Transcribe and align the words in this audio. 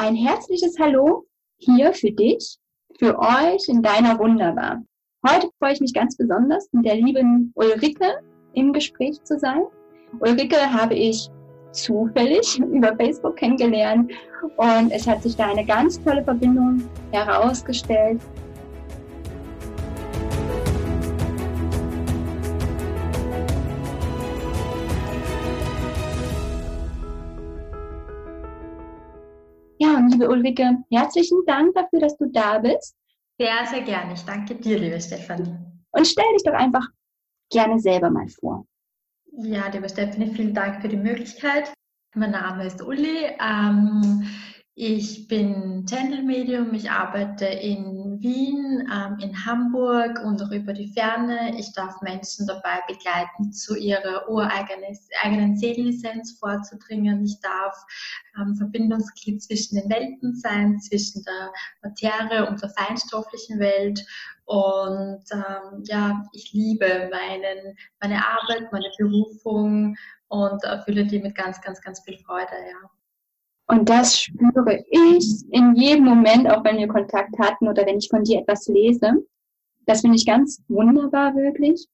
ein 0.00 0.16
herzliches 0.16 0.78
Hallo 0.78 1.26
hier 1.58 1.92
für 1.92 2.10
dich, 2.10 2.56
für 2.98 3.18
euch 3.18 3.68
in 3.68 3.82
deiner 3.82 4.18
Wunderbar. 4.18 4.82
Heute 5.28 5.50
freue 5.58 5.74
ich 5.74 5.80
mich 5.82 5.92
ganz 5.92 6.16
besonders, 6.16 6.70
mit 6.72 6.86
der 6.86 6.94
lieben 6.94 7.52
Ulrike 7.54 8.22
im 8.54 8.72
Gespräch 8.72 9.22
zu 9.24 9.38
sein. 9.38 9.60
Ulrike 10.20 10.56
habe 10.56 10.94
ich 10.94 11.28
zufällig 11.72 12.58
über 12.72 12.96
Facebook 12.96 13.36
kennengelernt 13.36 14.10
und 14.56 14.90
es 14.90 15.06
hat 15.06 15.22
sich 15.22 15.36
da 15.36 15.48
eine 15.48 15.66
ganz 15.66 16.02
tolle 16.02 16.24
Verbindung 16.24 16.82
herausgestellt. 17.12 18.22
Liebe 30.20 30.30
Ulrike, 30.30 30.84
herzlichen 30.90 31.38
Dank 31.46 31.74
dafür, 31.74 32.00
dass 32.00 32.16
du 32.18 32.26
da 32.26 32.58
bist. 32.58 32.94
Sehr, 33.38 33.66
sehr 33.66 33.80
gerne. 33.80 34.12
Ich 34.12 34.22
danke 34.22 34.54
dir, 34.54 34.78
liebe 34.78 35.00
Stefanie. 35.00 35.56
Und 35.92 36.06
stell 36.06 36.30
dich 36.34 36.42
doch 36.44 36.52
einfach 36.52 36.86
gerne 37.50 37.78
selber 37.80 38.10
mal 38.10 38.28
vor. 38.28 38.66
Ja, 39.32 39.68
liebe 39.68 39.88
Stefanie, 39.88 40.30
vielen 40.34 40.52
Dank 40.52 40.82
für 40.82 40.88
die 40.88 40.96
Möglichkeit. 40.96 41.72
Mein 42.14 42.32
Name 42.32 42.66
ist 42.66 42.82
Uli. 42.82 43.30
Ähm, 43.40 44.26
ich 44.82 45.28
bin 45.28 45.84
Channel 45.86 46.22
Medium. 46.22 46.72
Ich 46.72 46.90
arbeite 46.90 47.44
in 47.44 48.18
Wien, 48.18 48.88
ähm, 48.90 49.18
in 49.20 49.44
Hamburg 49.44 50.18
und 50.24 50.42
auch 50.42 50.50
über 50.52 50.72
die 50.72 50.90
Ferne. 50.94 51.54
Ich 51.58 51.74
darf 51.74 52.00
Menschen 52.00 52.46
dabei 52.46 52.80
begleiten, 52.88 53.52
zu 53.52 53.76
ihrer 53.76 54.26
ureigenen 54.30 55.54
Seelenlizenz 55.58 56.38
vorzudringen. 56.38 57.22
Ich 57.26 57.38
darf 57.40 57.76
ähm, 58.40 58.56
Verbindungsglied 58.56 59.42
zwischen 59.42 59.74
den 59.74 59.90
Welten 59.90 60.34
sein, 60.34 60.80
zwischen 60.80 61.24
der 61.24 61.52
Materie 61.82 62.48
und 62.48 62.62
der 62.62 62.70
feinstofflichen 62.70 63.60
Welt. 63.60 64.02
Und 64.46 65.24
ähm, 65.30 65.82
ja, 65.84 66.26
ich 66.32 66.54
liebe 66.54 67.10
meinen, 67.10 67.76
meine 68.00 68.26
Arbeit, 68.26 68.72
meine 68.72 68.90
Berufung 68.96 69.94
und 70.28 70.64
erfülle 70.64 71.04
die 71.04 71.18
mit 71.18 71.34
ganz, 71.34 71.60
ganz, 71.60 71.82
ganz 71.82 72.00
viel 72.00 72.16
Freude, 72.24 72.56
ja. 72.66 72.99
Und 73.70 73.88
das 73.88 74.18
spüre 74.18 74.84
ich 74.90 75.44
in 75.50 75.76
jedem 75.76 76.04
Moment, 76.04 76.50
auch 76.50 76.64
wenn 76.64 76.78
wir 76.78 76.88
Kontakt 76.88 77.38
hatten 77.38 77.68
oder 77.68 77.86
wenn 77.86 77.98
ich 77.98 78.08
von 78.08 78.24
dir 78.24 78.40
etwas 78.40 78.66
lese. 78.66 79.24
Das 79.86 80.00
finde 80.00 80.16
ich 80.16 80.26
ganz 80.26 80.60
wunderbar, 80.68 81.34
wirklich. 81.36 81.86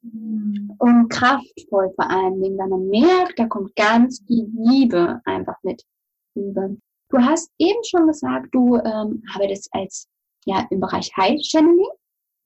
Und 0.79 1.09
kraftvoll 1.11 1.93
vor 1.95 2.11
allen 2.11 2.41
Dingen, 2.41 2.59
weil 2.59 2.69
man 2.69 2.89
merkt, 2.89 3.39
da 3.39 3.47
kommt 3.47 3.77
ganz 3.77 4.23
viel 4.27 4.51
Liebe 4.55 5.21
einfach 5.25 5.57
mit 5.63 5.83
rüber. 6.35 6.71
Du 7.11 7.19
hast 7.19 7.51
eben 7.59 7.83
schon 7.85 8.07
gesagt, 8.07 8.49
du 8.53 8.77
ähm, 8.77 9.23
arbeitest 9.35 9.69
als, 9.73 10.09
ja, 10.47 10.67
im 10.71 10.81
Bereich 10.81 11.11
High 11.17 11.41
Channeling. 11.43 11.91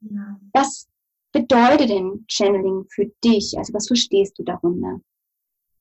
Ja. 0.00 0.40
Was 0.52 0.88
bedeutet 1.32 1.90
denn 1.90 2.24
Channeling 2.28 2.84
für 2.90 3.06
dich? 3.24 3.56
Also 3.56 3.72
was 3.74 3.86
verstehst 3.86 4.38
du 4.38 4.42
darunter? 4.42 5.00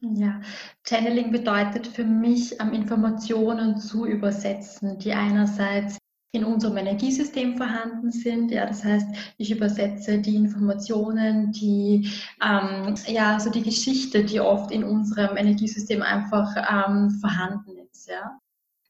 Ja, 0.01 0.39
Channeling 0.83 1.31
bedeutet 1.31 1.87
für 1.87 2.05
mich 2.05 2.57
Informationen 2.59 3.77
zu 3.77 4.05
übersetzen, 4.05 4.97
die 4.97 5.11
einerseits 5.13 5.97
in 6.31 6.45
unserem 6.45 6.77
Energiesystem 6.77 7.57
vorhanden 7.57 8.11
sind. 8.11 8.51
Ja, 8.51 8.65
das 8.65 8.83
heißt, 8.85 9.07
ich 9.37 9.51
übersetze 9.51 10.19
die 10.19 10.35
Informationen, 10.35 11.51
die 11.51 12.09
ähm, 12.41 12.95
ja 13.07 13.39
so 13.39 13.49
die 13.49 13.63
Geschichte, 13.63 14.23
die 14.23 14.39
oft 14.39 14.71
in 14.71 14.83
unserem 14.83 15.35
Energiesystem 15.35 16.01
einfach 16.01 16.55
ähm, 16.55 17.09
vorhanden 17.19 17.77
ist. 17.91 18.07
Ja 18.07 18.39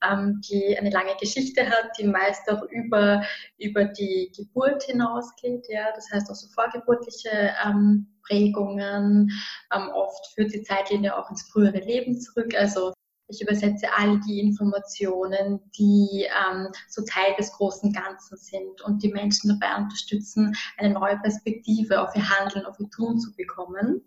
ähm, 0.04 0.42
die 0.50 0.78
eine 0.78 0.90
lange 0.90 1.16
Geschichte 1.20 1.70
hat, 1.70 1.98
die 1.98 2.06
meist 2.06 2.50
auch 2.50 2.64
über, 2.64 3.24
über 3.58 3.86
die 3.86 4.32
Geburt 4.36 4.84
hinausgeht. 4.84 5.66
Ja? 5.70 5.92
Das 5.96 6.10
heißt 6.12 6.30
auch 6.30 6.36
so 6.36 6.48
vorgeburtliche 6.54 7.54
ähm, 7.66 8.08
Prägungen. 8.24 9.32
Ähm, 9.74 9.90
oft 9.94 10.34
führt 10.34 10.54
die 10.54 10.64
Zeitlinie 10.64 11.18
auch 11.18 11.30
ins 11.30 11.50
frühere 11.50 11.80
Leben 11.80 12.20
zurück. 12.20 12.54
Also 12.58 12.94
ich 13.30 13.42
übersetze 13.42 13.88
all 13.96 14.20
die 14.22 14.40
Informationen, 14.40 15.60
die 15.78 16.26
ähm, 16.26 16.70
so 16.88 17.04
Teil 17.04 17.36
des 17.38 17.52
großen 17.54 17.94
Ganzen 17.94 18.38
sind 18.38 18.82
und 18.82 19.04
die 19.04 19.12
Menschen 19.14 19.50
dabei 19.50 19.76
unterstützen, 19.78 20.56
eine 20.78 20.94
neue 20.94 21.18
Perspektive 21.20 22.02
auf 22.02 22.16
ihr 22.16 22.28
Handeln, 22.28 22.66
auf 22.66 22.80
ihr 22.80 22.90
Tun 22.90 23.20
zu 23.20 23.36
bekommen. 23.36 24.02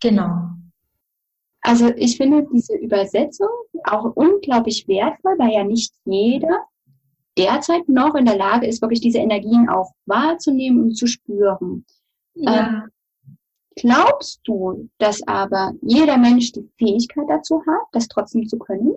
Genau. 0.00 0.48
Also 1.62 1.88
ich 1.96 2.16
finde 2.16 2.46
diese 2.52 2.74
Übersetzung 2.74 3.48
auch 3.84 4.04
unglaublich 4.16 4.86
wertvoll, 4.88 5.38
weil 5.38 5.52
ja 5.52 5.64
nicht 5.64 5.94
jeder 6.04 6.66
derzeit 7.38 7.88
noch 7.88 8.14
in 8.14 8.26
der 8.26 8.36
Lage 8.36 8.66
ist, 8.66 8.82
wirklich 8.82 9.00
diese 9.00 9.18
Energien 9.18 9.68
auch 9.68 9.92
wahrzunehmen 10.06 10.82
und 10.82 10.96
zu 10.96 11.06
spüren. 11.06 11.86
Ja. 12.34 12.66
Ähm, 12.66 12.90
glaubst 13.76 14.40
du, 14.44 14.88
dass 14.98 15.26
aber 15.26 15.72
jeder 15.82 16.18
Mensch 16.18 16.52
die 16.52 16.68
Fähigkeit 16.78 17.24
dazu 17.28 17.62
hat, 17.66 17.86
das 17.92 18.08
trotzdem 18.08 18.46
zu 18.48 18.58
können? 18.58 18.96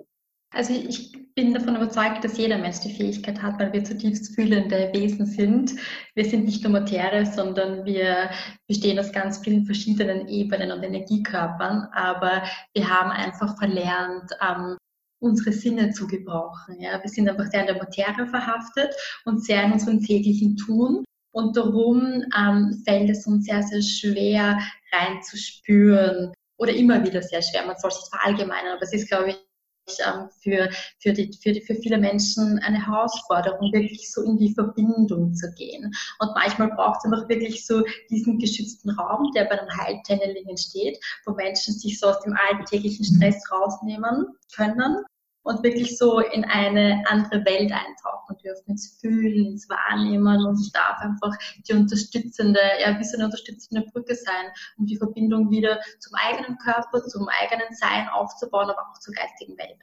Also 0.52 0.72
ich 0.72 1.12
bin 1.34 1.52
davon 1.52 1.76
überzeugt, 1.76 2.24
dass 2.24 2.38
jeder 2.38 2.56
Mensch 2.56 2.80
die 2.80 2.94
Fähigkeit 2.94 3.42
hat, 3.42 3.58
weil 3.60 3.72
wir 3.72 3.84
zutiefst 3.84 4.34
fühlende 4.34 4.90
Wesen 4.94 5.26
sind. 5.26 5.72
Wir 6.14 6.24
sind 6.24 6.46
nicht 6.46 6.62
nur 6.62 6.72
Materie, 6.72 7.26
sondern 7.26 7.84
wir 7.84 8.30
bestehen 8.66 8.98
aus 8.98 9.12
ganz 9.12 9.38
vielen 9.38 9.66
verschiedenen 9.66 10.28
Ebenen 10.28 10.72
und 10.72 10.82
Energiekörpern, 10.82 11.88
aber 11.92 12.42
wir 12.74 12.88
haben 12.88 13.10
einfach 13.10 13.58
verlernt, 13.58 14.30
ähm, 14.40 14.78
unsere 15.20 15.52
Sinne 15.52 15.90
zu 15.90 16.06
gebrauchen. 16.06 16.80
Ja? 16.80 17.02
Wir 17.02 17.10
sind 17.10 17.28
einfach 17.28 17.50
sehr 17.50 17.60
in 17.60 17.66
der 17.66 17.78
Materie 17.78 18.26
verhaftet 18.26 18.94
und 19.24 19.44
sehr 19.44 19.62
in 19.64 19.72
unserem 19.72 20.02
täglichen 20.02 20.56
Tun. 20.56 21.04
Und 21.32 21.56
darum 21.56 22.24
ähm, 22.38 22.82
fällt 22.86 23.10
es 23.10 23.26
uns 23.26 23.44
sehr, 23.44 23.62
sehr 23.62 23.82
schwer 23.82 24.58
reinzuspüren 24.90 26.32
oder 26.58 26.72
immer 26.72 27.04
wieder 27.04 27.22
sehr 27.22 27.42
schwer. 27.42 27.66
Man 27.66 27.76
soll 27.76 27.90
es 27.90 28.08
verallgemeinern, 28.08 28.76
aber 28.76 28.82
es 28.82 28.94
ist, 28.94 29.08
glaube 29.08 29.30
ich, 29.30 29.45
für, 29.88 30.70
für, 30.98 31.12
die, 31.12 31.30
für, 31.40 31.52
die, 31.52 31.60
für 31.60 31.74
viele 31.76 31.98
Menschen 31.98 32.58
eine 32.60 32.84
Herausforderung, 32.86 33.72
wirklich 33.72 34.12
so 34.12 34.22
in 34.22 34.36
die 34.36 34.52
Verbindung 34.52 35.34
zu 35.34 35.50
gehen. 35.52 35.92
Und 36.18 36.30
manchmal 36.34 36.68
braucht 36.68 36.98
es 36.98 37.04
einfach 37.04 37.28
wirklich 37.28 37.66
so 37.66 37.82
diesen 38.10 38.38
geschützten 38.38 38.90
Raum, 38.90 39.30
der 39.34 39.44
bei 39.44 39.60
einem 39.60 39.70
Heilchanneling 39.76 40.48
entsteht, 40.48 40.98
wo 41.24 41.34
Menschen 41.34 41.74
sich 41.74 41.98
so 41.98 42.08
aus 42.08 42.20
dem 42.20 42.34
alltäglichen 42.48 43.04
Stress 43.04 43.40
rausnehmen 43.50 44.26
können 44.54 45.04
und 45.46 45.62
wirklich 45.62 45.96
so 45.96 46.18
in 46.18 46.44
eine 46.44 47.04
andere 47.06 47.44
Welt 47.44 47.70
eintauchen 47.70 48.36
dürfen, 48.42 48.72
ins 48.72 48.98
Fühlen, 49.00 49.52
ins 49.52 49.68
Wahrnehmen 49.68 50.44
und 50.44 50.60
ich 50.60 50.72
darf 50.72 50.98
einfach 50.98 51.32
die 51.68 51.72
unterstützende, 51.72 52.58
ja, 52.84 52.98
wie 52.98 53.04
so 53.04 53.16
eine 53.16 53.26
unterstützende 53.26 53.86
Brücke 53.92 54.16
sein, 54.16 54.46
um 54.76 54.86
die 54.86 54.96
Verbindung 54.96 55.48
wieder 55.48 55.78
zum 56.00 56.14
eigenen 56.16 56.58
Körper, 56.58 57.00
zum 57.04 57.28
eigenen 57.28 57.72
Sein 57.76 58.08
aufzubauen, 58.08 58.68
aber 58.68 58.80
auch 58.90 58.98
zur 58.98 59.14
geistigen 59.14 59.56
Welt. 59.56 59.78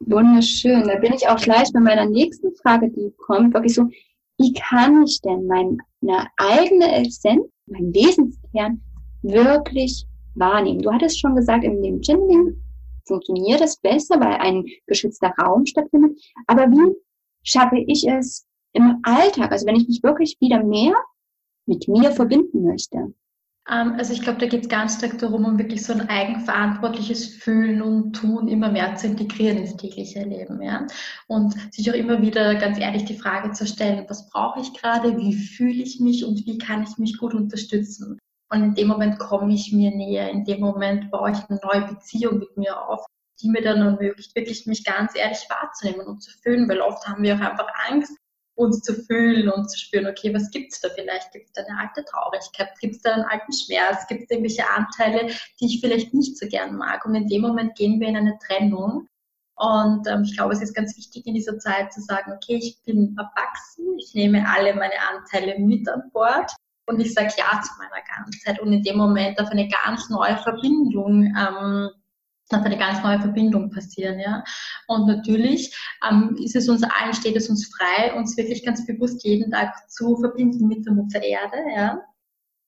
Wunderschön. 0.00 0.88
Da 0.88 0.96
bin 0.96 1.12
ich 1.12 1.28
auch 1.28 1.36
gleich 1.38 1.70
bei 1.70 1.80
meiner 1.80 2.06
nächsten 2.06 2.56
Frage, 2.56 2.90
die 2.90 3.12
kommt, 3.18 3.52
wirklich 3.52 3.74
so, 3.74 3.86
wie 4.38 4.54
kann 4.54 5.04
ich 5.04 5.20
denn 5.20 5.46
meine 5.46 6.26
eigene 6.38 7.06
Essenz, 7.06 7.44
mein 7.66 7.92
Wesenskern 7.92 8.80
wirklich 9.20 10.06
wahrnehmen? 10.36 10.80
Du 10.80 10.90
hattest 10.90 11.20
schon 11.20 11.36
gesagt, 11.36 11.64
in 11.64 11.82
dem 11.82 12.02
Channeling 12.02 12.56
funktioniert 13.06 13.60
es 13.60 13.76
besser, 13.76 14.20
weil 14.20 14.34
ein 14.34 14.64
geschützter 14.86 15.32
Raum 15.40 15.66
stattfindet. 15.66 16.20
Aber 16.46 16.70
wie 16.70 16.94
schaffe 17.42 17.78
ich 17.78 18.06
es 18.08 18.46
im 18.72 19.00
Alltag? 19.02 19.52
Also 19.52 19.66
wenn 19.66 19.76
ich 19.76 19.88
mich 19.88 20.02
wirklich 20.02 20.36
wieder 20.40 20.62
mehr 20.62 20.94
mit 21.66 21.88
mir 21.88 22.12
verbinden 22.12 22.64
möchte. 22.64 23.14
Ähm, 23.68 23.94
also 23.96 24.12
ich 24.12 24.22
glaube, 24.22 24.40
da 24.40 24.46
geht 24.46 24.62
es 24.62 24.68
ganz 24.68 24.98
stark 24.98 25.18
darum, 25.18 25.44
um 25.44 25.58
wirklich 25.58 25.84
so 25.84 25.92
ein 25.92 26.08
eigenverantwortliches 26.08 27.36
Fühlen 27.36 27.80
und 27.80 28.14
Tun 28.14 28.48
immer 28.48 28.70
mehr 28.70 28.96
zu 28.96 29.06
integrieren 29.06 29.58
ins 29.58 29.76
tägliche 29.76 30.24
Leben. 30.24 30.60
Ja? 30.62 30.86
Und 31.28 31.54
sich 31.72 31.90
auch 31.90 31.94
immer 31.94 32.20
wieder 32.22 32.54
ganz 32.56 32.78
ehrlich 32.78 33.04
die 33.04 33.18
Frage 33.18 33.52
zu 33.52 33.66
stellen, 33.66 34.04
was 34.08 34.28
brauche 34.30 34.60
ich 34.60 34.72
gerade, 34.74 35.16
wie 35.16 35.34
fühle 35.34 35.82
ich 35.82 36.00
mich 36.00 36.24
und 36.24 36.44
wie 36.46 36.58
kann 36.58 36.82
ich 36.82 36.98
mich 36.98 37.18
gut 37.18 37.34
unterstützen. 37.34 38.18
Und 38.52 38.62
in 38.62 38.74
dem 38.74 38.88
Moment 38.88 39.18
komme 39.18 39.54
ich 39.54 39.72
mir 39.72 39.90
näher, 39.90 40.28
in 40.28 40.44
dem 40.44 40.60
Moment 40.60 41.10
baue 41.10 41.30
ich 41.30 41.38
eine 41.48 41.58
neue 41.64 41.88
Beziehung 41.88 42.38
mit 42.38 42.54
mir 42.58 42.78
auf, 42.86 43.02
die 43.40 43.48
mir 43.48 43.62
dann 43.62 43.80
ermöglicht, 43.80 44.36
wirklich 44.36 44.66
mich 44.66 44.84
ganz 44.84 45.16
ehrlich 45.16 45.46
wahrzunehmen 45.48 46.06
und 46.06 46.22
zu 46.22 46.30
fühlen, 46.42 46.68
weil 46.68 46.82
oft 46.82 47.06
haben 47.08 47.22
wir 47.22 47.34
auch 47.34 47.40
einfach 47.40 47.68
Angst, 47.88 48.12
uns 48.54 48.82
zu 48.82 48.92
fühlen 48.92 49.48
und 49.48 49.70
zu 49.70 49.78
spüren, 49.78 50.06
okay, 50.06 50.34
was 50.34 50.50
gibt 50.50 50.74
es 50.74 50.80
da 50.82 50.90
vielleicht? 50.94 51.32
Gibt 51.32 51.46
es 51.46 51.52
da 51.52 51.62
eine 51.62 51.80
alte 51.80 52.04
Traurigkeit? 52.04 52.68
Gibt 52.78 52.96
es 52.96 53.00
da 53.00 53.14
einen 53.14 53.24
alten 53.24 53.54
Schmerz? 53.54 54.06
Gibt 54.06 54.24
es 54.24 54.30
irgendwelche 54.30 54.68
Anteile, 54.68 55.32
die 55.58 55.66
ich 55.66 55.80
vielleicht 55.80 56.12
nicht 56.12 56.36
so 56.36 56.46
gern 56.46 56.76
mag? 56.76 57.06
Und 57.06 57.14
in 57.14 57.28
dem 57.28 57.40
Moment 57.40 57.74
gehen 57.74 58.00
wir 58.00 58.08
in 58.08 58.18
eine 58.18 58.38
Trennung. 58.46 59.08
Und 59.56 60.06
ähm, 60.06 60.24
ich 60.24 60.36
glaube, 60.36 60.52
es 60.52 60.60
ist 60.60 60.74
ganz 60.74 60.94
wichtig 60.98 61.26
in 61.26 61.34
dieser 61.34 61.58
Zeit 61.58 61.90
zu 61.90 62.02
sagen, 62.02 62.32
okay, 62.32 62.56
ich 62.56 62.82
bin 62.84 63.16
erwachsen, 63.16 63.98
ich 63.98 64.12
nehme 64.12 64.46
alle 64.46 64.74
meine 64.74 65.00
Anteile 65.10 65.58
mit 65.58 65.88
an 65.88 66.10
Bord 66.12 66.52
und 66.86 67.00
ich 67.00 67.14
sage 67.14 67.32
Ja 67.36 67.60
zu 67.62 67.70
meiner 67.78 68.02
Ganzheit 68.16 68.60
und 68.60 68.72
in 68.72 68.82
dem 68.82 68.96
Moment 68.96 69.40
auf 69.40 69.48
eine 69.50 69.68
ganz 69.68 70.08
neue 70.10 70.36
Verbindung 70.38 71.32
ähm, 71.38 71.90
dass 72.52 72.64
eine 72.64 72.78
ganz 72.78 73.02
neue 73.02 73.20
Verbindung 73.20 73.70
passieren, 73.70 74.18
ja. 74.18 74.44
Und 74.86 75.06
natürlich 75.06 75.74
ähm, 76.08 76.36
ist 76.38 76.54
es 76.54 76.68
uns 76.68 76.82
allen, 76.82 77.14
steht 77.14 77.36
es 77.36 77.48
uns 77.48 77.70
frei, 77.74 78.14
uns 78.14 78.36
wirklich 78.36 78.64
ganz 78.64 78.86
bewusst 78.86 79.24
jeden 79.24 79.50
Tag 79.50 79.90
zu 79.90 80.16
verbinden 80.16 80.68
mit 80.68 80.84
der 80.84 80.92
Mutter 80.92 81.22
Erde, 81.22 81.56
ja. 81.74 82.02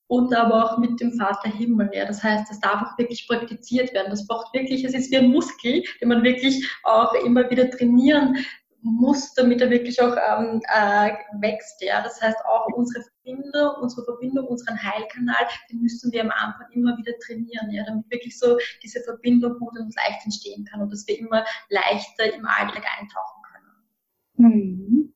Und 0.07 0.35
aber 0.35 0.65
auch 0.65 0.77
mit 0.77 0.99
dem 0.99 1.13
Vater 1.13 1.49
Himmel, 1.49 1.89
ja. 1.93 2.05
Das 2.05 2.23
heißt, 2.23 2.49
das 2.49 2.59
darf 2.59 2.81
auch 2.81 2.97
wirklich 2.97 3.27
praktiziert 3.27 3.93
werden. 3.93 4.09
Das 4.09 4.27
braucht 4.27 4.53
wirklich, 4.53 4.83
es 4.83 4.93
ist 4.93 5.11
wie 5.11 5.17
ein 5.17 5.31
Muskel, 5.31 5.83
den 6.01 6.09
man 6.09 6.23
wirklich 6.23 6.67
auch 6.83 7.13
immer 7.25 7.49
wieder 7.49 7.69
trainieren 7.69 8.37
muss, 8.85 9.33
damit 9.33 9.61
er 9.61 9.69
wirklich 9.71 9.99
auch 9.99 10.15
ähm, 10.15 10.61
äh, 10.73 11.11
wächst. 11.41 11.81
Ja? 11.81 12.01
Das 12.03 12.21
heißt, 12.21 12.37
auch 12.45 12.67
unsere 12.75 13.03
Verbindung, 13.03 13.81
unsere 13.81 14.05
Verbindung, 14.05 14.47
unseren 14.47 14.81
Heilkanal, 14.81 15.47
den 15.71 15.81
müssen 15.81 16.11
wir 16.11 16.21
am 16.21 16.31
Anfang 16.31 16.67
immer 16.71 16.95
wieder 16.97 17.13
trainieren, 17.25 17.71
ja? 17.71 17.83
damit 17.85 18.09
wirklich 18.11 18.37
so 18.37 18.57
diese 18.83 19.01
Verbindung 19.01 19.57
gut 19.59 19.77
und 19.79 19.93
leicht 19.95 20.23
entstehen 20.23 20.65
kann 20.65 20.81
und 20.81 20.91
dass 20.91 21.07
wir 21.07 21.17
immer 21.17 21.43
leichter 21.69 22.31
im 22.33 22.45
Alltag 22.45 22.85
eintauchen 22.99 23.41
können. 23.51 24.51
Hm. 24.51 25.13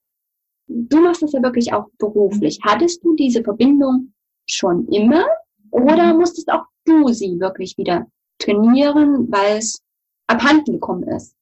Du 0.68 1.02
machst 1.02 1.22
das 1.22 1.34
ja 1.34 1.42
wirklich 1.42 1.72
auch 1.72 1.88
beruflich. 2.00 2.60
Hattest 2.64 3.04
du 3.04 3.16
diese 3.16 3.44
Verbindung 3.44 4.14
schon 4.48 4.88
immer 4.88 5.26
oder 5.72 6.14
musstest 6.16 6.50
auch 6.52 6.66
du 6.86 7.08
sie 7.10 7.40
wirklich 7.40 7.78
wieder 7.78 8.08
trainieren, 8.40 9.32
weil 9.32 9.58
es 9.58 9.82
abhanden 10.28 10.74
gekommen 10.74 11.08
ist? 11.10 11.36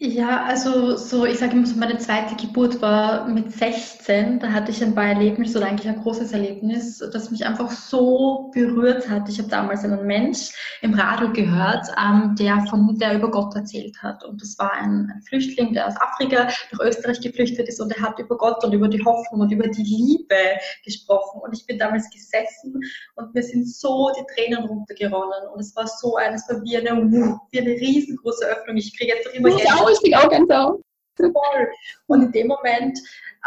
Ja, 0.00 0.44
also 0.44 0.96
so, 0.96 1.24
ich 1.24 1.40
sage 1.40 1.54
immer 1.54 1.66
so, 1.66 1.74
meine 1.74 1.98
zweite 1.98 2.36
Geburt 2.36 2.80
war 2.80 3.26
mit 3.26 3.50
16. 3.50 4.38
Da 4.38 4.52
hatte 4.52 4.70
ich 4.70 4.80
ein 4.80 4.94
paar 4.94 5.06
Erlebnisse 5.06 5.58
oder 5.58 5.66
eigentlich 5.66 5.88
ein 5.88 6.00
großes 6.00 6.30
Erlebnis, 6.32 6.98
das 7.12 7.32
mich 7.32 7.44
einfach 7.44 7.68
so 7.68 8.48
berührt 8.54 9.08
hat. 9.08 9.28
Ich 9.28 9.38
habe 9.38 9.48
damals 9.48 9.82
einen 9.82 10.06
Mensch 10.06 10.50
im 10.82 10.94
Radio 10.94 11.32
gehört, 11.32 11.84
ähm, 12.00 12.36
der 12.38 12.64
von 12.70 12.96
der 12.96 13.16
über 13.16 13.28
Gott 13.28 13.56
erzählt 13.56 14.00
hat. 14.00 14.22
Und 14.24 14.40
das 14.40 14.56
war 14.60 14.72
ein, 14.72 15.10
ein, 15.12 15.20
Flüchtling, 15.22 15.72
der 15.72 15.88
aus 15.88 15.94
Afrika 16.00 16.46
nach 16.70 16.80
Österreich 16.80 17.20
geflüchtet 17.20 17.68
ist 17.68 17.80
und 17.80 17.90
er 17.90 18.00
hat 18.00 18.20
über 18.20 18.38
Gott 18.38 18.62
und 18.64 18.72
über 18.72 18.86
die 18.86 19.04
Hoffnung 19.04 19.40
und 19.40 19.50
über 19.50 19.66
die 19.66 19.82
Liebe 19.82 20.60
gesprochen. 20.84 21.40
Und 21.40 21.52
ich 21.52 21.66
bin 21.66 21.76
damals 21.76 22.08
gesessen 22.10 22.80
und 23.16 23.34
mir 23.34 23.42
sind 23.42 23.68
so 23.68 24.12
die 24.16 24.24
Tränen 24.32 24.64
runtergeronnen. 24.64 25.48
Und 25.52 25.58
es 25.58 25.74
war 25.74 25.88
so 25.88 26.14
ein, 26.14 26.34
es 26.34 26.48
war 26.48 26.62
wie 26.62 26.76
eine, 26.76 26.90
wie 27.50 27.58
eine 27.58 27.70
riesengroße 27.70 28.46
Öffnung. 28.46 28.76
Ich 28.76 28.96
kriege 28.96 29.12
jetzt 29.12 29.26
noch 29.26 29.34
immer 29.34 29.48
Gänsehaut 29.48 29.87
ich 29.90 30.00
krieg 30.00 30.16
auch 30.16 30.28
auf. 30.50 30.80
Voll. 31.16 31.68
Und 32.06 32.22
in 32.22 32.32
dem 32.32 32.46
Moment 32.48 32.98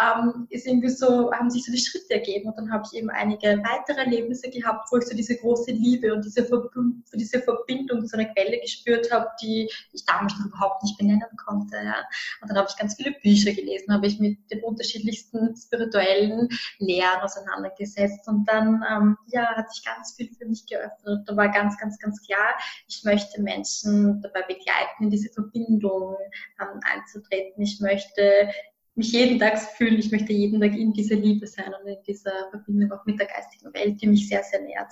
ähm, 0.01 0.47
ist 0.49 0.67
irgendwie 0.67 0.89
so, 0.89 1.31
haben 1.31 1.49
sich 1.49 1.65
so 1.65 1.71
die 1.71 1.79
Schritte 1.79 2.13
ergeben 2.13 2.49
und 2.49 2.57
dann 2.57 2.71
habe 2.71 2.83
ich 2.85 2.97
eben 2.97 3.09
einige 3.09 3.61
weitere 3.63 3.99
Erlebnisse 3.99 4.49
gehabt, 4.49 4.87
wo 4.91 4.97
ich 4.97 5.05
so 5.05 5.15
diese 5.15 5.37
große 5.37 5.71
Liebe 5.71 6.13
und 6.13 6.25
diese, 6.25 6.45
Verbindung, 6.45 7.03
diese 7.13 7.39
Verbindung 7.41 8.05
zu 8.05 8.17
einer 8.17 8.33
Quelle 8.33 8.59
gespürt 8.59 9.11
habe, 9.11 9.27
die 9.41 9.69
ich 9.93 10.05
damals 10.05 10.33
noch 10.39 10.47
überhaupt 10.47 10.83
nicht 10.83 10.97
benennen 10.97 11.21
konnte. 11.43 11.75
Ja. 11.77 11.95
Und 12.41 12.49
dann 12.49 12.57
habe 12.57 12.67
ich 12.69 12.77
ganz 12.77 12.95
viele 12.95 13.11
Bücher 13.11 13.53
gelesen, 13.53 13.93
habe 13.93 14.07
ich 14.07 14.19
mit 14.19 14.37
den 14.51 14.63
unterschiedlichsten 14.63 15.55
spirituellen 15.55 16.49
Lehren 16.79 17.21
auseinandergesetzt 17.21 18.27
und 18.27 18.45
dann 18.47 18.83
ähm, 18.89 19.17
ja, 19.27 19.55
hat 19.55 19.71
sich 19.71 19.83
ganz 19.83 20.13
viel 20.15 20.29
für 20.33 20.45
mich 20.45 20.65
geöffnet. 20.65 21.27
Da 21.27 21.35
war 21.35 21.49
ganz, 21.49 21.77
ganz, 21.77 21.97
ganz 21.99 22.21
klar, 22.25 22.55
ich 22.87 23.03
möchte 23.03 23.41
Menschen 23.41 24.21
dabei 24.21 24.41
begleiten, 24.41 25.03
in 25.03 25.09
diese 25.09 25.29
Verbindung 25.29 26.15
ähm, 26.59 26.79
einzutreten. 26.83 27.61
Ich 27.61 27.79
möchte 27.79 28.49
mich 28.95 29.11
jeden 29.11 29.39
Tag 29.39 29.59
fühlen, 29.59 29.97
ich 29.97 30.11
möchte 30.11 30.33
jeden 30.33 30.59
Tag 30.59 30.75
in 30.75 30.93
dieser 30.93 31.15
Liebe 31.15 31.47
sein 31.47 31.73
und 31.73 31.87
in 31.87 32.01
dieser 32.07 32.49
Verbindung 32.49 32.91
auch 32.91 33.05
mit 33.05 33.19
der 33.19 33.27
geistigen 33.27 33.73
Welt, 33.73 34.01
die 34.01 34.07
mich 34.07 34.27
sehr, 34.27 34.43
sehr 34.43 34.61
nährt. 34.61 34.91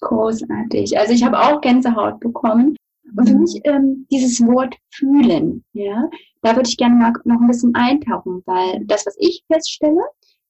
Großartig. 0.00 0.98
Also 0.98 1.12
ich 1.12 1.24
habe 1.24 1.38
auch 1.38 1.60
Gänsehaut 1.60 2.20
bekommen. 2.20 2.76
Und 3.16 3.28
für 3.28 3.34
mhm. 3.34 3.40
mich 3.42 3.60
ähm, 3.64 4.06
dieses 4.10 4.40
Wort 4.40 4.74
fühlen, 4.90 5.64
ja, 5.72 6.10
da 6.42 6.56
würde 6.56 6.68
ich 6.68 6.76
gerne 6.76 6.96
mal 6.96 7.12
noch 7.24 7.40
ein 7.40 7.46
bisschen 7.46 7.74
eintauchen, 7.74 8.42
weil 8.46 8.84
das, 8.84 9.06
was 9.06 9.16
ich 9.18 9.44
feststelle 9.50 10.02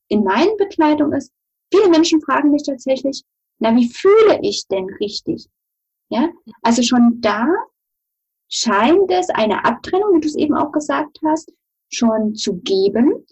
in 0.08 0.24
meinen 0.24 0.56
Bekleidungen 0.56 1.18
ist, 1.18 1.32
viele 1.72 1.90
Menschen 1.90 2.22
fragen 2.22 2.50
mich 2.50 2.62
tatsächlich, 2.64 3.22
na, 3.58 3.74
wie 3.76 3.88
fühle 3.88 4.40
ich 4.42 4.66
denn 4.68 4.86
richtig? 5.00 5.48
Ja, 6.08 6.30
also 6.62 6.82
schon 6.82 7.20
da 7.20 7.46
scheint 8.48 9.10
es 9.10 9.28
eine 9.30 9.64
Abtrennung, 9.64 10.14
wie 10.14 10.20
du 10.20 10.28
es 10.28 10.36
eben 10.36 10.54
auch 10.54 10.72
gesagt 10.72 11.18
hast, 11.24 11.52
schon 11.90 12.34
zu 12.34 12.60
geben, 12.60 13.24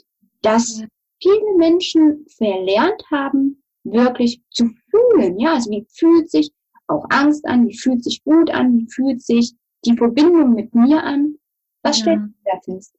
dass 0.43 0.83
viele 1.23 1.57
Menschen 1.57 2.27
verlernt 2.37 3.03
haben, 3.11 3.63
wirklich 3.85 4.43
zu 4.51 4.71
fühlen. 4.91 5.39
Ja, 5.39 5.55
also 5.55 5.71
wie 5.71 5.87
fühlt 5.91 6.31
sich 6.31 6.53
auch 6.87 7.07
Angst 7.11 7.47
an, 7.47 7.67
wie 7.69 7.77
fühlt 7.77 8.05
sich 8.05 8.23
Wut 8.25 8.51
an, 8.51 8.79
wie 8.79 8.91
fühlt 8.91 9.23
sich 9.23 9.55
die 9.85 9.97
Verbindung 9.97 10.55
mit 10.55 10.75
mir 10.75 11.03
an? 11.03 11.37
Was 11.83 11.99
ja. 11.99 12.03
stellt 12.03 12.21
ihr 12.21 12.53
da 12.53 12.61
fest? 12.61 12.95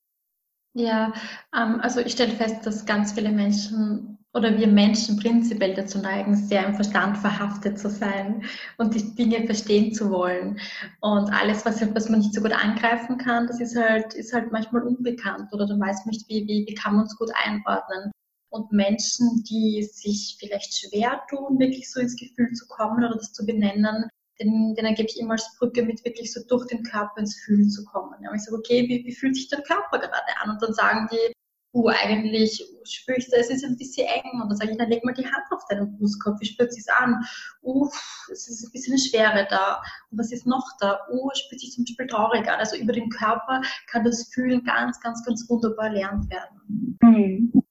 Ja, 0.73 1.13
ähm, 1.55 1.79
also 1.81 2.01
ich 2.01 2.11
stelle 2.11 2.33
fest, 2.33 2.65
dass 2.65 2.85
ganz 2.85 3.13
viele 3.13 3.31
Menschen 3.31 4.17
oder 4.35 4.57
wir 4.57 4.67
Menschen 4.67 5.17
prinzipiell 5.17 5.73
dazu 5.73 5.97
neigen, 5.99 6.35
sehr 6.35 6.65
im 6.65 6.75
Verstand 6.75 7.17
verhaftet 7.17 7.79
zu 7.79 7.89
sein 7.89 8.43
und 8.77 8.93
die 8.93 9.15
Dinge 9.15 9.45
verstehen 9.45 9.93
zu 9.93 10.09
wollen. 10.09 10.59
Und 10.99 11.29
alles, 11.31 11.65
was, 11.65 11.81
was 11.95 12.09
man 12.09 12.19
nicht 12.19 12.33
so 12.33 12.41
gut 12.41 12.51
angreifen 12.51 13.17
kann, 13.17 13.47
das 13.47 13.61
ist 13.61 13.77
halt, 13.77 14.13
ist 14.13 14.33
halt 14.33 14.51
manchmal 14.51 14.83
unbekannt 14.83 15.53
oder 15.53 15.65
dann 15.65 15.79
weiß 15.79 16.05
man 16.05 16.11
nicht, 16.11 16.27
wie, 16.27 16.45
wie, 16.47 16.65
wie 16.67 16.75
kann 16.75 16.95
man 16.95 17.03
uns 17.03 17.17
gut 17.17 17.31
einordnen. 17.45 18.11
Und 18.49 18.71
Menschen, 18.73 19.43
die 19.49 19.83
sich 19.83 20.35
vielleicht 20.37 20.77
schwer 20.77 21.21
tun, 21.29 21.57
wirklich 21.57 21.89
so 21.89 22.01
ins 22.01 22.17
Gefühl 22.17 22.51
zu 22.53 22.67
kommen 22.67 23.03
oder 23.03 23.15
das 23.15 23.31
zu 23.31 23.45
benennen, 23.45 24.09
denen, 24.39 24.75
denen 24.75 24.95
gebe 24.95 25.07
ich 25.09 25.19
immer 25.19 25.33
als 25.33 25.55
Brücke 25.57 25.83
mit, 25.83 26.03
wirklich 26.03 26.33
so 26.33 26.41
durch 26.47 26.67
den 26.67 26.83
Körper 26.83 27.19
ins 27.19 27.39
Fühlen 27.45 27.69
zu 27.69 27.85
kommen. 27.85 28.15
Und 28.19 28.35
ich 28.35 28.43
sage, 28.43 28.57
okay, 28.57 28.87
wie, 28.89 29.05
wie 29.05 29.15
fühlt 29.15 29.35
sich 29.35 29.47
der 29.47 29.61
Körper 29.61 29.99
gerade 29.99 30.37
an? 30.41 30.49
Und 30.51 30.61
dann 30.61 30.73
sagen 30.73 31.07
die, 31.09 31.33
uh, 31.75 31.89
eigentlich 31.89 32.65
spüre 32.83 33.17
ich, 33.17 33.27
es 33.31 33.49
ist 33.49 33.65
ein 33.65 33.77
bisschen 33.77 34.07
eng. 34.07 34.41
Und 34.41 34.49
dann 34.49 34.57
sage 34.57 34.71
ich, 34.71 34.77
dann 34.77 34.89
leg 34.89 35.03
mal 35.03 35.13
die 35.13 35.25
Hand 35.25 35.43
auf 35.51 35.63
deinen 35.69 35.97
Brustkorb, 35.97 36.39
wie 36.39 36.45
spürt 36.45 36.73
sich 36.73 36.85
an? 36.97 37.23
Uh, 37.61 37.89
es 38.31 38.47
ist 38.47 38.65
ein 38.65 38.71
bisschen 38.71 38.93
eine 38.93 39.01
Schwere 39.01 39.47
da. 39.49 39.81
Und 40.09 40.19
was 40.19 40.31
ist 40.31 40.47
noch 40.47 40.65
da? 40.79 40.99
Uh, 41.11 41.29
es 41.33 41.39
spürt 41.39 41.61
sich 41.61 41.71
zum 41.71 41.83
Beispiel 41.83 42.07
traurig 42.07 42.47
an. 42.49 42.59
Also 42.59 42.77
über 42.77 42.93
den 42.93 43.09
Körper 43.09 43.61
kann 43.87 44.03
das 44.03 44.29
Fühlen 44.33 44.63
ganz, 44.63 44.99
ganz, 45.01 45.23
ganz 45.25 45.47
wunderbar 45.49 45.87
erlernt 45.87 46.29
werden. 46.31 46.97
Mhm. 47.01 47.63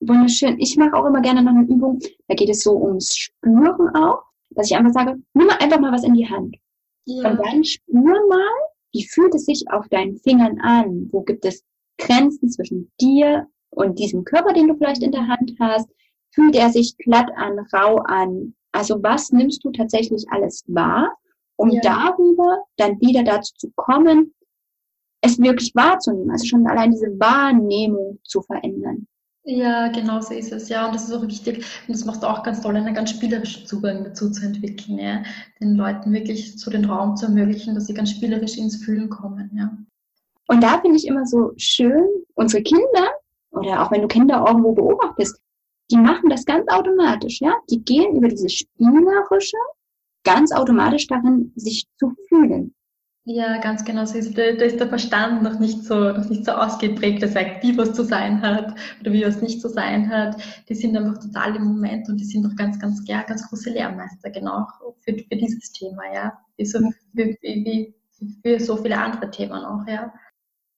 Wunderschön. 0.00 0.58
Ich 0.58 0.76
mache 0.76 0.94
auch 0.94 1.04
immer 1.04 1.20
gerne 1.20 1.42
noch 1.42 1.52
eine 1.52 1.66
Übung, 1.66 1.98
da 2.28 2.34
geht 2.34 2.48
es 2.48 2.62
so 2.62 2.74
ums 2.74 3.14
Spüren 3.14 3.94
auch, 3.94 4.22
dass 4.50 4.70
ich 4.70 4.76
einfach 4.76 4.92
sage, 4.92 5.16
nimm 5.34 5.46
mal 5.46 5.58
einfach 5.60 5.78
mal 5.78 5.92
was 5.92 6.04
in 6.04 6.14
die 6.14 6.26
Hand. 6.28 6.56
Ja. 7.04 7.30
Und 7.30 7.38
dann 7.38 7.64
spür 7.64 8.26
mal, 8.28 8.52
wie 8.92 9.06
fühlt 9.06 9.34
es 9.34 9.44
sich 9.44 9.64
auf 9.70 9.86
deinen 9.88 10.16
Fingern 10.16 10.58
an? 10.60 11.08
Wo 11.12 11.22
gibt 11.22 11.44
es 11.44 11.62
Grenzen 11.98 12.50
zwischen 12.50 12.90
dir 13.00 13.46
und 13.70 13.98
diesem 13.98 14.24
Körper, 14.24 14.52
den 14.52 14.68
du 14.68 14.76
vielleicht 14.76 15.02
in 15.02 15.12
der 15.12 15.28
Hand 15.28 15.52
hast? 15.60 15.88
Fühlt 16.32 16.54
er 16.54 16.70
sich 16.70 16.96
glatt 16.98 17.30
an, 17.36 17.58
rau 17.72 17.96
an? 17.96 18.54
Also 18.72 19.02
was 19.02 19.32
nimmst 19.32 19.64
du 19.64 19.70
tatsächlich 19.70 20.24
alles 20.30 20.62
wahr, 20.68 21.16
um 21.56 21.70
ja. 21.70 21.80
darüber 21.82 22.64
dann 22.76 23.00
wieder 23.00 23.24
dazu 23.24 23.54
zu 23.56 23.70
kommen, 23.74 24.32
es 25.22 25.38
wirklich 25.38 25.74
wahrzunehmen, 25.74 26.30
also 26.30 26.46
schon 26.46 26.66
allein 26.66 26.92
diese 26.92 27.18
Wahrnehmung 27.18 28.18
zu 28.24 28.40
verändern. 28.42 29.06
Ja, 29.44 29.88
genau 29.88 30.20
so 30.20 30.34
ist 30.34 30.52
es, 30.52 30.68
ja. 30.68 30.86
Und 30.86 30.94
das 30.94 31.04
ist 31.08 31.12
auch 31.12 31.26
wichtig. 31.26 31.58
Und 31.86 31.94
das 31.94 32.04
macht 32.04 32.24
auch 32.24 32.42
ganz 32.42 32.60
toll, 32.60 32.76
einen 32.76 32.94
ganz 32.94 33.10
spielerischen 33.10 33.66
Zugang 33.66 34.04
dazu 34.04 34.30
zu 34.30 34.44
entwickeln, 34.44 34.98
ja. 34.98 35.22
Den 35.60 35.76
Leuten 35.76 36.12
wirklich 36.12 36.58
so 36.58 36.70
den 36.70 36.84
Raum 36.84 37.16
zu 37.16 37.26
ermöglichen, 37.26 37.74
dass 37.74 37.86
sie 37.86 37.94
ganz 37.94 38.10
spielerisch 38.10 38.58
ins 38.58 38.84
Fühlen 38.84 39.08
kommen, 39.08 39.50
ja. 39.54 39.76
Und 40.50 40.64
da 40.64 40.80
finde 40.80 40.96
ich 40.96 41.06
immer 41.06 41.26
so 41.26 41.52
schön, 41.56 42.08
unsere 42.34 42.64
Kinder, 42.64 43.12
oder 43.52 43.82
auch 43.82 43.92
wenn 43.92 44.02
du 44.02 44.08
Kinder 44.08 44.44
irgendwo 44.48 44.72
beobachtest, 44.72 45.40
die 45.92 45.96
machen 45.96 46.28
das 46.28 46.44
ganz 46.44 46.66
automatisch, 46.68 47.40
ja. 47.40 47.54
Die 47.70 47.84
gehen 47.84 48.16
über 48.16 48.26
dieses 48.26 48.54
Spielerische 48.54 49.56
ganz 50.24 50.50
automatisch 50.50 51.06
darin, 51.06 51.52
sich 51.54 51.86
zu 51.98 52.16
fühlen. 52.28 52.74
Ja, 53.26 53.58
ganz 53.58 53.84
genau 53.84 54.04
so 54.06 54.18
ist 54.18 54.36
Da, 54.36 54.42
ist 54.42 54.80
der 54.80 54.88
Verstand 54.88 55.44
noch 55.44 55.60
nicht 55.60 55.84
so, 55.84 55.94
noch 55.94 56.28
nicht 56.28 56.44
so 56.44 56.50
ausgeprägt, 56.50 57.22
der 57.22 57.28
sagt, 57.28 57.62
wie 57.62 57.78
was 57.78 57.92
zu 57.92 58.02
sein 58.02 58.42
hat 58.42 58.74
oder 59.00 59.12
wie 59.12 59.24
was 59.24 59.40
nicht 59.40 59.60
zu 59.60 59.68
sein 59.68 60.10
hat. 60.10 60.36
Die 60.68 60.74
sind 60.74 60.96
einfach 60.96 61.22
total 61.22 61.54
im 61.54 61.62
Moment 61.64 62.08
und 62.08 62.16
die 62.16 62.24
sind 62.24 62.42
noch 62.42 62.56
ganz, 62.56 62.76
ganz, 62.80 63.02
ja, 63.06 63.22
ganz 63.22 63.48
große 63.48 63.70
Lehrmeister, 63.70 64.30
genau, 64.30 64.66
für, 64.98 65.12
für 65.12 65.36
dieses 65.36 65.70
Thema, 65.70 66.12
ja. 66.12 66.32
Wie 66.56 66.66
so, 66.66 66.80
wie, 67.12 67.38
wie, 67.40 67.94
wie 68.42 68.58
so 68.58 68.76
viele 68.76 68.98
andere 68.98 69.30
Themen 69.30 69.64
auch, 69.64 69.86
ja. 69.86 70.12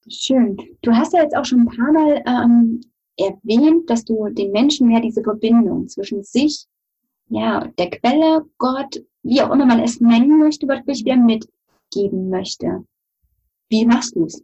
Schön. 0.07 0.57
Du 0.81 0.91
hast 0.91 1.13
ja 1.13 1.23
jetzt 1.23 1.35
auch 1.35 1.45
schon 1.45 1.61
ein 1.61 1.67
paar 1.67 1.91
Mal 1.91 2.23
ähm, 2.25 2.81
erwähnt, 3.17 3.89
dass 3.89 4.03
du 4.03 4.27
den 4.29 4.51
Menschen 4.51 4.87
mehr 4.87 5.01
diese 5.01 5.23
Verbindung 5.23 5.87
zwischen 5.87 6.23
sich, 6.23 6.65
ja, 7.29 7.67
der 7.77 7.89
Quelle, 7.89 8.45
Gott, 8.57 9.01
wie 9.23 9.41
auch 9.41 9.51
immer 9.51 9.65
man 9.65 9.79
es 9.79 10.01
nennen 10.01 10.39
möchte, 10.39 10.67
wirklich 10.67 11.05
wieder 11.05 11.15
mitgeben 11.15 12.29
möchte. 12.29 12.85
Wie 13.69 13.85
machst 13.85 14.15
du 14.15 14.25
es? 14.25 14.43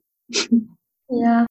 Ja, 1.10 1.46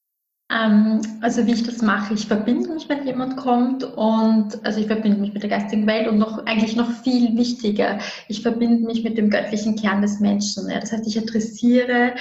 Ähm, 0.51 1.01
also 1.21 1.45
wie 1.45 1.51
ich 1.53 1.63
das 1.63 1.81
mache, 1.83 2.15
ich 2.15 2.25
verbinde 2.25 2.73
mich, 2.73 2.89
wenn 2.89 3.05
jemand 3.05 3.37
kommt 3.37 3.83
und 3.83 4.65
also 4.65 4.79
ich 4.79 4.87
verbinde 4.87 5.19
mich 5.19 5.31
mit 5.33 5.43
der 5.43 5.49
geistigen 5.49 5.85
Welt 5.85 6.07
und 6.07 6.17
noch 6.17 6.43
eigentlich 6.47 6.75
noch 6.75 6.89
viel 7.03 7.37
wichtiger, 7.37 7.99
ich 8.27 8.41
verbinde 8.41 8.83
mich 8.83 9.03
mit 9.03 9.17
dem 9.17 9.29
göttlichen 9.29 9.75
Kern 9.75 10.01
des 10.01 10.19
Menschen. 10.19 10.67
Ja. 10.69 10.79
Das 10.79 10.91
heißt, 10.91 11.05
ich 11.05 11.19
adressiere 11.19 12.15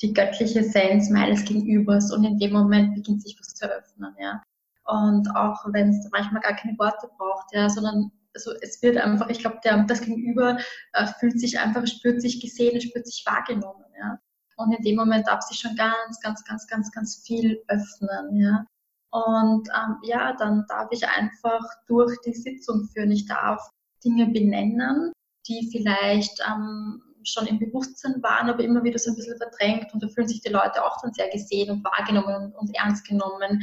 die 0.00 0.12
göttliche 0.12 0.60
Essenz 0.60 1.10
meines 1.10 1.44
Gegenübers 1.44 2.12
und 2.12 2.24
in 2.24 2.38
dem 2.38 2.52
Moment 2.52 2.94
beginnt 2.94 3.22
sich 3.22 3.36
was 3.38 3.54
zu 3.54 3.66
öffnen. 3.66 4.14
Ja. 4.20 4.42
Und 4.84 5.28
auch 5.36 5.64
wenn 5.72 5.90
es 5.90 6.08
manchmal 6.12 6.42
gar 6.42 6.54
keine 6.54 6.78
Worte 6.78 7.08
braucht, 7.18 7.52
ja, 7.52 7.68
sondern 7.68 8.10
also 8.34 8.52
es 8.60 8.80
wird 8.82 8.96
einfach, 8.96 9.28
ich 9.28 9.40
glaube, 9.40 9.58
das 9.86 10.00
Gegenüber 10.00 10.58
äh, 10.92 11.06
fühlt 11.18 11.40
sich 11.40 11.58
einfach, 11.58 11.86
spürt 11.86 12.22
sich 12.22 12.40
gesehen, 12.40 12.80
spürt 12.80 13.06
sich 13.06 13.24
wahrgenommen. 13.26 13.84
Ja. 13.98 14.18
Und 14.56 14.72
in 14.72 14.82
dem 14.84 14.96
Moment 14.96 15.26
darf 15.26 15.42
sich 15.42 15.58
schon 15.58 15.76
ganz, 15.76 16.20
ganz, 16.20 16.44
ganz, 16.44 16.66
ganz, 16.66 16.90
ganz 16.92 17.22
viel 17.26 17.62
öffnen. 17.68 18.36
Ja. 18.36 18.64
Und 19.10 19.68
ähm, 19.68 19.96
ja, 20.02 20.34
dann 20.34 20.64
darf 20.68 20.88
ich 20.90 21.06
einfach 21.06 21.64
durch 21.86 22.16
die 22.24 22.34
Sitzung 22.34 22.88
führen. 22.92 23.10
Ich 23.10 23.26
darf 23.26 23.68
Dinge 24.04 24.26
benennen, 24.26 25.12
die 25.48 25.68
vielleicht 25.72 26.40
ähm, 26.46 27.02
schon 27.28 27.46
im 27.46 27.58
Bewusstsein 27.58 28.22
waren, 28.22 28.48
aber 28.48 28.62
immer 28.64 28.82
wieder 28.82 28.98
so 28.98 29.10
ein 29.10 29.16
bisschen 29.16 29.36
verdrängt. 29.36 29.92
Und 29.92 30.02
da 30.02 30.08
fühlen 30.08 30.28
sich 30.28 30.40
die 30.40 30.52
Leute 30.52 30.84
auch 30.84 31.00
dann 31.02 31.12
sehr 31.12 31.28
gesehen 31.30 31.70
und 31.70 31.84
wahrgenommen 31.84 32.52
und, 32.58 32.74
ernst 32.74 33.06
genommen, 33.06 33.62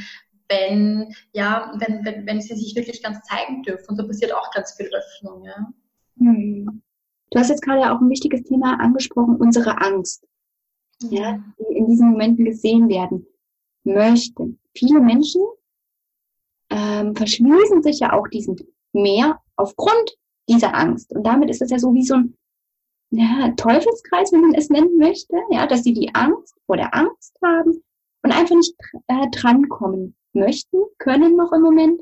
wenn, 0.50 1.14
ja, 1.34 1.74
wenn, 1.80 2.06
wenn, 2.06 2.26
wenn 2.26 2.42
sie 2.42 2.56
sich 2.56 2.76
wirklich 2.76 3.02
ganz 3.02 3.20
zeigen 3.24 3.64
dürfen. 3.64 3.90
Und 3.90 3.98
da 3.98 4.04
passiert 4.04 4.34
auch 4.34 4.52
ganz 4.52 4.74
viel 4.74 4.90
Öffnung. 4.94 5.44
Ja. 5.44 5.68
Hm. 6.20 6.82
Du 7.32 7.40
hast 7.40 7.50
jetzt 7.50 7.64
gerade 7.64 7.92
auch 7.92 8.00
ein 8.00 8.10
wichtiges 8.10 8.44
Thema 8.44 8.80
angesprochen, 8.80 9.38
unsere 9.38 9.82
Angst 9.82 10.26
ja, 11.04 11.44
die 11.60 11.78
in 11.78 11.88
diesen 11.88 12.12
Momenten 12.12 12.46
gesehen 12.46 12.90
werden 12.90 13.26
möchten. 13.84 14.60
Viele 14.76 15.00
Menschen 15.00 15.42
ähm, 16.70 17.16
verschließen 17.16 17.84
sich 17.84 18.00
ja 18.00 18.14
auch 18.14 18.28
diesem 18.28 18.56
Meer 18.94 19.42
aufgrund 19.56 20.18
dieser 20.50 20.76
Angst. 20.76 21.14
Und 21.14 21.26
damit 21.26 21.50
ist 21.50 21.62
es 21.62 21.70
ja 21.70 21.80
so 21.80 21.94
wie 21.94 22.04
so 22.04 22.16
ein 22.16 22.38
ja, 23.12 23.52
Teufelskreis, 23.56 24.32
wenn 24.32 24.42
man 24.42 24.54
es 24.56 24.70
nennen 24.70 24.98
möchte, 24.98 25.36
ja, 25.50 25.68
dass 25.68 25.84
sie 25.84 25.94
die 25.94 26.14
Angst 26.14 26.56
vor 26.66 26.78
der 26.78 26.94
Angst 26.94 27.36
haben 27.44 27.84
und 28.24 28.32
einfach 28.32 28.56
nicht 28.56 28.74
äh, 29.08 29.30
drankommen 29.32 30.16
möchten, 30.34 30.78
können 30.98 31.36
noch 31.36 31.52
im 31.54 31.62
Moment. 31.62 32.02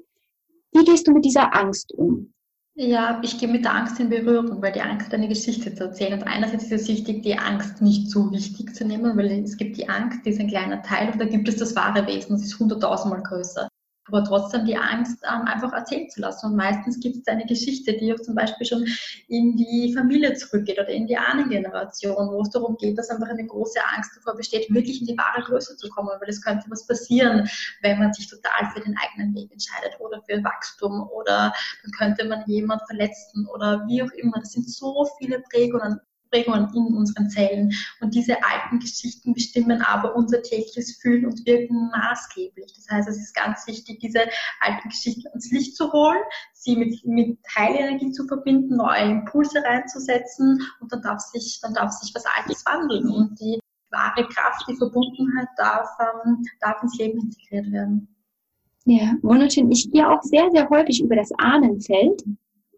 Wie 0.71 0.83
gehst 0.83 1.07
du 1.07 1.11
mit 1.11 1.25
dieser 1.25 1.55
Angst 1.55 1.93
um? 1.93 2.33
Ja, 2.75 3.21
ich 3.23 3.37
gehe 3.37 3.47
mit 3.47 3.65
der 3.65 3.75
Angst 3.75 3.99
in 3.99 4.09
Berührung, 4.09 4.59
weil 4.59 4.71
die 4.71 4.81
Angst 4.81 5.13
eine 5.13 5.27
Geschichte 5.27 5.75
zu 5.75 5.83
erzählen. 5.83 6.13
Und 6.13 6.23
einerseits 6.23 6.63
ist 6.63 6.71
es 6.71 6.87
wichtig, 6.87 7.21
die 7.21 7.37
Angst 7.37 7.83
nicht 7.83 8.09
so 8.09 8.31
wichtig 8.31 8.73
zu 8.73 8.83
nehmen, 8.83 9.15
weil 9.15 9.31
es 9.43 9.57
gibt 9.57 9.77
die 9.77 9.87
Angst, 9.87 10.25
die 10.25 10.31
ist 10.31 10.39
ein 10.39 10.47
kleiner 10.47 10.81
Teil 10.81 11.11
und 11.11 11.21
da 11.21 11.25
gibt 11.25 11.47
es 11.47 11.57
das 11.57 11.75
wahre 11.75 12.07
Wesen, 12.07 12.31
das 12.31 12.45
ist 12.45 12.57
hunderttausendmal 12.57 13.21
größer 13.21 13.69
aber 14.07 14.23
trotzdem 14.23 14.65
die 14.65 14.75
Angst 14.75 15.23
ähm, 15.23 15.45
einfach 15.47 15.71
erzählen 15.71 16.09
zu 16.09 16.21
lassen. 16.21 16.47
Und 16.47 16.55
meistens 16.55 16.99
gibt 16.99 17.17
es 17.17 17.27
eine 17.27 17.45
Geschichte, 17.45 17.93
die 17.93 18.13
auch 18.13 18.19
zum 18.19 18.35
Beispiel 18.35 18.67
schon 18.67 18.85
in 19.27 19.55
die 19.55 19.93
Familie 19.95 20.33
zurückgeht 20.33 20.79
oder 20.79 20.89
in 20.89 21.07
die 21.07 21.17
Ahnengeneration, 21.17 22.29
wo 22.31 22.41
es 22.41 22.49
darum 22.49 22.75
geht, 22.77 22.97
dass 22.97 23.09
einfach 23.09 23.29
eine 23.29 23.45
große 23.45 23.79
Angst 23.95 24.11
davor 24.17 24.35
besteht, 24.35 24.73
wirklich 24.73 24.99
in 24.99 25.07
die 25.07 25.17
wahre 25.17 25.43
Größe 25.43 25.77
zu 25.77 25.89
kommen, 25.89 26.09
weil 26.19 26.29
es 26.29 26.41
könnte 26.41 26.65
was 26.69 26.85
passieren, 26.85 27.49
wenn 27.81 27.99
man 27.99 28.13
sich 28.13 28.29
total 28.29 28.69
für 28.73 28.81
den 28.81 28.95
eigenen 28.97 29.33
Weg 29.35 29.51
entscheidet 29.51 29.99
oder 29.99 30.21
für 30.23 30.43
Wachstum 30.43 31.07
oder 31.09 31.53
dann 31.83 31.91
könnte 31.97 32.25
man 32.27 32.43
jemand 32.47 32.81
verletzen 32.87 33.47
oder 33.47 33.85
wie 33.87 34.03
auch 34.03 34.11
immer. 34.11 34.39
Das 34.39 34.51
sind 34.51 34.69
so 34.69 35.07
viele 35.17 35.41
Prägungen, 35.49 35.99
Prägungen 36.33 36.67
in 36.73 36.93
unseren 36.95 37.29
Zellen. 37.29 37.71
Und 38.01 38.15
diese 38.15 38.35
alten 38.43 38.79
Geschichten 38.79 39.33
bestimmen 39.33 39.81
aber 39.81 40.15
unser 40.15 40.41
tägliches 40.41 40.97
Fühlen 41.01 41.25
und 41.25 41.45
Wirken 41.45 41.89
maßgeblich. 41.91 42.73
Das 42.75 42.89
heißt, 42.89 43.07
es 43.07 43.17
ist 43.17 43.35
ganz 43.35 43.65
wichtig, 43.67 43.99
diese 43.99 44.21
alten 44.59 44.89
Geschichten 44.89 45.27
ans 45.27 45.51
Licht 45.51 45.75
zu 45.75 45.91
holen, 45.91 46.21
sie 46.53 46.75
mit, 46.75 47.05
mit 47.05 47.37
Heilenergie 47.55 48.11
zu 48.11 48.25
verbinden, 48.27 48.77
neue 48.77 49.11
Impulse 49.11 49.63
reinzusetzen 49.63 50.59
und 50.79 50.91
dann 50.91 51.01
darf 51.01 51.19
sich, 51.19 51.59
dann 51.61 51.73
darf 51.73 51.91
sich 51.91 52.13
was 52.15 52.25
Altes 52.25 52.65
wandeln 52.65 53.09
und 53.09 53.39
die 53.39 53.59
wahre 53.91 54.27
Kraft, 54.27 54.65
die 54.67 54.75
Verbundenheit 54.75 55.47
darf, 55.55 55.87
ähm, 55.99 56.41
darf 56.61 56.81
ins 56.81 56.97
Leben 56.97 57.19
integriert 57.19 57.71
werden. 57.71 58.07
Ja, 58.85 59.13
wunderschön. 59.21 59.71
Ich 59.71 59.89
gehe 59.91 60.09
auch 60.09 60.21
sehr, 60.23 60.49
sehr 60.51 60.67
häufig 60.69 61.01
über 61.01 61.15
das 61.15 61.31
Ahnenfeld 61.37 62.23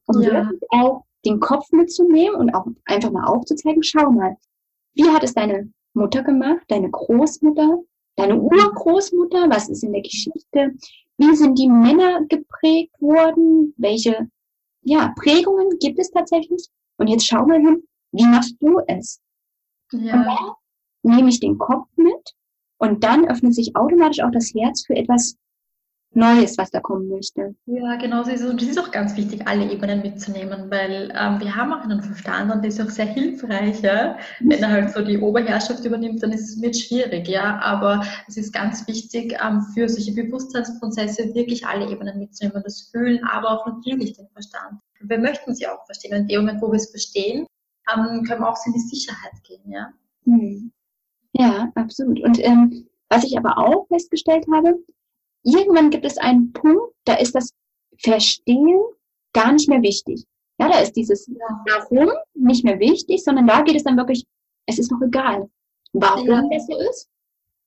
um 0.08 0.22
ja. 0.22 0.50
auch 0.70 1.04
den 1.25 1.39
Kopf 1.39 1.72
mitzunehmen 1.72 2.36
und 2.36 2.53
auch 2.53 2.65
einfach 2.86 3.12
mal 3.12 3.25
aufzuzeigen, 3.25 3.84
schau 3.84 4.12
mal, 4.12 4.38
wie 4.94 5.10
hat 5.10 5.24
es 5.24 5.34
deine 5.34 5.72
Mutter 5.94 6.24
gemacht, 6.24 6.63
deine 6.67 6.89
Großmutter, 6.89 7.79
deine 8.15 8.39
Urgroßmutter, 8.39 9.50
was 9.50 9.70
ist 9.70 9.84
in 9.84 9.94
der 9.94 10.01
Geschichte, 10.01 10.74
wie 11.17 11.36
sind 11.36 11.58
die 11.58 11.70
Männer 11.70 12.25
geprägt 12.27 12.94
worden, 13.00 13.74
welche 13.77 14.29
ja, 14.82 15.13
Prägungen 15.17 15.77
gibt 15.79 16.00
es 16.00 16.12
tatsächlich 16.12 16.67
und 16.98 17.08
jetzt 17.08 17.25
schau 17.27 17.46
mal 17.46 17.60
hin, 17.60 17.84
wie 18.12 18.25
machst 18.25 18.55
du 18.60 18.79
es? 18.88 19.20
Ja. 19.91 20.13
Und 20.13 20.25
dann 20.25 21.15
nehme 21.15 21.29
ich 21.29 21.39
den 21.39 21.58
Kopf 21.58 21.88
mit 21.96 22.36
und 22.77 23.03
dann 23.03 23.27
öffnet 23.27 23.53
sich 23.53 23.75
automatisch 23.75 24.22
auch 24.22 24.32
das 24.32 24.53
Herz 24.53 24.86
für 24.86 24.96
etwas 24.96 25.38
Neues, 26.15 26.57
was 26.57 26.72
da 26.72 26.79
kommen 26.79 27.10
möchte. 27.10 27.55
Ja, 27.65 27.98
genau 27.98 28.24
so 28.24 28.31
ist 28.31 28.39
es. 28.39 28.50
Und 28.50 28.62
es 28.62 28.69
ist 28.69 28.79
auch 28.79 28.89
ganz 28.89 29.17
wichtig, 29.17 29.45
alle 29.45 29.69
Ebenen 29.69 30.01
mitzunehmen, 30.01 30.72
weil 30.72 31.12
ähm, 31.13 31.41
wir 31.41 31.53
haben 31.53 31.74
auch 31.74 31.81
einen 31.81 32.01
Verstand 32.01 32.53
und 32.53 32.62
der 32.62 32.69
ist 32.69 32.81
auch 32.81 32.89
sehr 32.89 33.05
hilfreich. 33.05 33.81
Ja? 33.81 34.17
Wenn 34.39 34.63
er 34.63 34.69
halt 34.69 34.91
so 34.91 35.03
die 35.03 35.17
Oberherrschaft 35.17 35.84
übernimmt, 35.84 36.24
dann 36.24 36.31
ist 36.31 36.50
es 36.50 36.62
wird 36.62 36.77
schwierig. 36.77 37.27
Ja, 37.27 37.60
aber 37.60 38.01
es 38.29 38.38
ist 38.38 38.53
ganz 38.53 38.88
wichtig, 38.88 39.38
ähm, 39.45 39.62
für 39.74 39.89
solche 39.89 40.13
Bewusstseinsprozesse 40.13 41.36
wirklich 41.36 41.67
alle 41.67 41.91
Ebenen 41.91 42.17
mitzunehmen, 42.17 42.63
das 42.63 42.89
Fühlen, 42.91 43.22
aber 43.25 43.51
auch 43.51 43.65
natürlich 43.65 44.13
den 44.13 44.29
Verstand. 44.29 44.79
Wir 45.01 45.19
möchten 45.19 45.53
sie 45.53 45.67
auch 45.67 45.86
verstehen. 45.86 46.13
Und 46.13 46.22
in 46.22 46.27
dem 46.27 46.41
Moment, 46.41 46.62
wo 46.62 46.72
wir 46.72 46.77
es 46.77 46.89
verstehen, 46.89 47.45
ähm, 47.93 48.24
können 48.24 48.41
wir 48.41 48.50
auch 48.50 48.55
so 48.55 48.67
in 48.67 48.74
die 48.74 48.79
Sicherheit 48.79 49.34
gehen. 49.43 49.69
Ja, 49.69 49.91
hm. 50.24 50.72
ja 51.34 51.72
absolut. 51.75 52.22
Und 52.22 52.41
ähm, 52.41 52.88
was 53.10 53.25
ich 53.25 53.38
aber 53.38 53.57
auch 53.57 53.86
festgestellt 53.89 54.45
habe, 54.53 54.75
irgendwann 55.46 55.90
gibt 55.90 56.06
es 56.06 56.18
einen 56.18 56.52
Punkt, 56.52 56.94
da 57.06 57.16
ist 57.16 57.36
das 57.36 57.52
Verstehen 58.00 58.84
gar 59.34 59.54
nicht 59.54 59.70
mehr 59.70 59.82
wichtig. 59.82 60.25
Ja, 60.60 60.70
da 60.70 60.80
ist 60.80 60.94
dieses 60.94 61.30
Warum 61.30 62.10
nicht 62.34 62.64
mehr 62.64 62.80
wichtig, 62.80 63.24
sondern 63.24 63.48
da 63.48 63.62
geht 63.62 63.75
es 63.75 63.84
dann 63.84 63.98
wirklich, 63.98 64.25
es 64.68 64.80
ist 64.80 64.92
doch 64.92 65.02
egal, 65.02 65.50
warum 65.94 66.28
ja. 66.28 66.44
das 66.52 66.68
so 66.68 66.78
ist, 66.90 67.10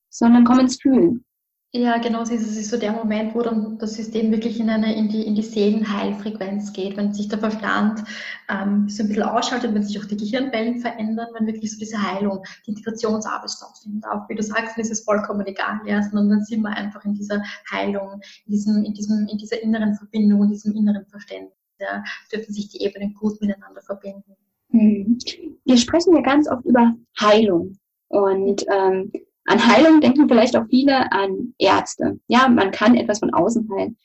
sondern 0.09 0.43
komm 0.43 0.59
ins 0.59 0.81
Fühlen. 0.81 1.23
Ja, 1.71 1.99
genau, 1.99 2.23
es 2.23 2.31
ist 2.31 2.67
so 2.67 2.77
der 2.77 2.93
Moment, 2.93 3.35
wo 3.35 3.43
dann 3.43 3.77
das 3.77 3.93
System 3.93 4.31
wirklich 4.31 4.59
in 4.59 4.71
eine, 4.71 4.95
in 4.95 5.07
die, 5.07 5.27
in 5.27 5.35
die 5.35 5.43
Seelenheilfrequenz 5.43 6.73
geht, 6.73 6.97
wenn 6.97 7.13
sich 7.13 7.27
der 7.27 7.37
Verstand 7.37 8.03
ähm, 8.49 8.89
so 8.89 9.03
ein 9.03 9.07
bisschen 9.07 9.21
ausschaltet, 9.23 9.75
wenn 9.75 9.83
sich 9.83 9.99
auch 9.99 10.05
die 10.05 10.17
Gehirnwellen 10.17 10.79
verändern, 10.79 11.27
wenn 11.35 11.45
wirklich 11.45 11.71
so 11.71 11.77
diese 11.77 12.01
Heilung, 12.01 12.43
die 12.65 12.71
Integrationsarbeit 12.71 13.51
stattfindet. 13.51 14.03
Auch 14.09 14.27
wie 14.27 14.33
du 14.33 14.41
sagst, 14.41 14.77
dann 14.77 14.83
ist 14.83 14.91
es 14.91 15.01
vollkommen 15.01 15.45
egal, 15.45 15.79
ja, 15.85 16.01
sondern 16.01 16.29
dann 16.31 16.43
sind 16.43 16.63
wir 16.63 16.75
einfach 16.75 17.05
in 17.05 17.13
dieser 17.13 17.39
Heilung, 17.71 18.19
in 18.47 18.51
diesem, 18.51 18.83
in 18.83 18.95
diesem, 18.95 19.27
in 19.27 19.37
dieser 19.37 19.61
inneren 19.61 19.93
Verbindung, 19.93 20.45
in 20.45 20.49
diesem 20.49 20.75
inneren 20.75 21.05
Verständnis, 21.05 21.53
ja, 21.77 22.03
dürfen 22.33 22.51
sich 22.51 22.69
die 22.69 22.81
Ebenen 22.81 23.13
gut 23.13 23.39
miteinander 23.41 23.83
verbinden. 23.83 24.35
Hm. 24.71 25.19
Wir 25.65 25.77
sprechen 25.77 26.15
ja 26.15 26.21
ganz 26.21 26.49
oft 26.49 26.65
über 26.65 26.95
Heilung 27.19 27.77
und 28.07 28.65
ähm, 28.71 29.11
an 29.49 29.65
Heilung 29.65 29.99
denken 29.99 30.27
vielleicht 30.27 30.55
auch 30.55 30.67
viele 30.69 31.11
an 31.11 31.55
Ärzte. 31.57 32.19
Ja, 32.27 32.47
man 32.47 32.69
kann 32.69 32.95
etwas 32.95 33.17
von 33.17 33.33
außen 33.33 33.67
heilen. 33.71 33.97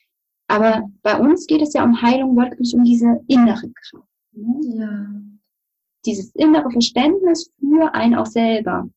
Aber 0.49 0.89
bei 1.03 1.19
uns 1.19 1.47
geht 1.47 1.61
es 1.61 1.75
ja 1.75 1.85
um 1.85 2.01
Heilung 2.01 2.35
wirklich 2.35 2.75
um 2.75 2.83
diese 2.83 3.21
innere 3.29 3.71
Kraft. 3.71 4.09
Ne? 4.33 4.77
Ja. 4.79 5.07
Dieses 6.07 6.35
innere 6.35 6.71
Verständnis 6.71 7.53
für 7.61 7.93
einen 7.95 8.15
auch 8.15 8.27
selber. 8.27 8.89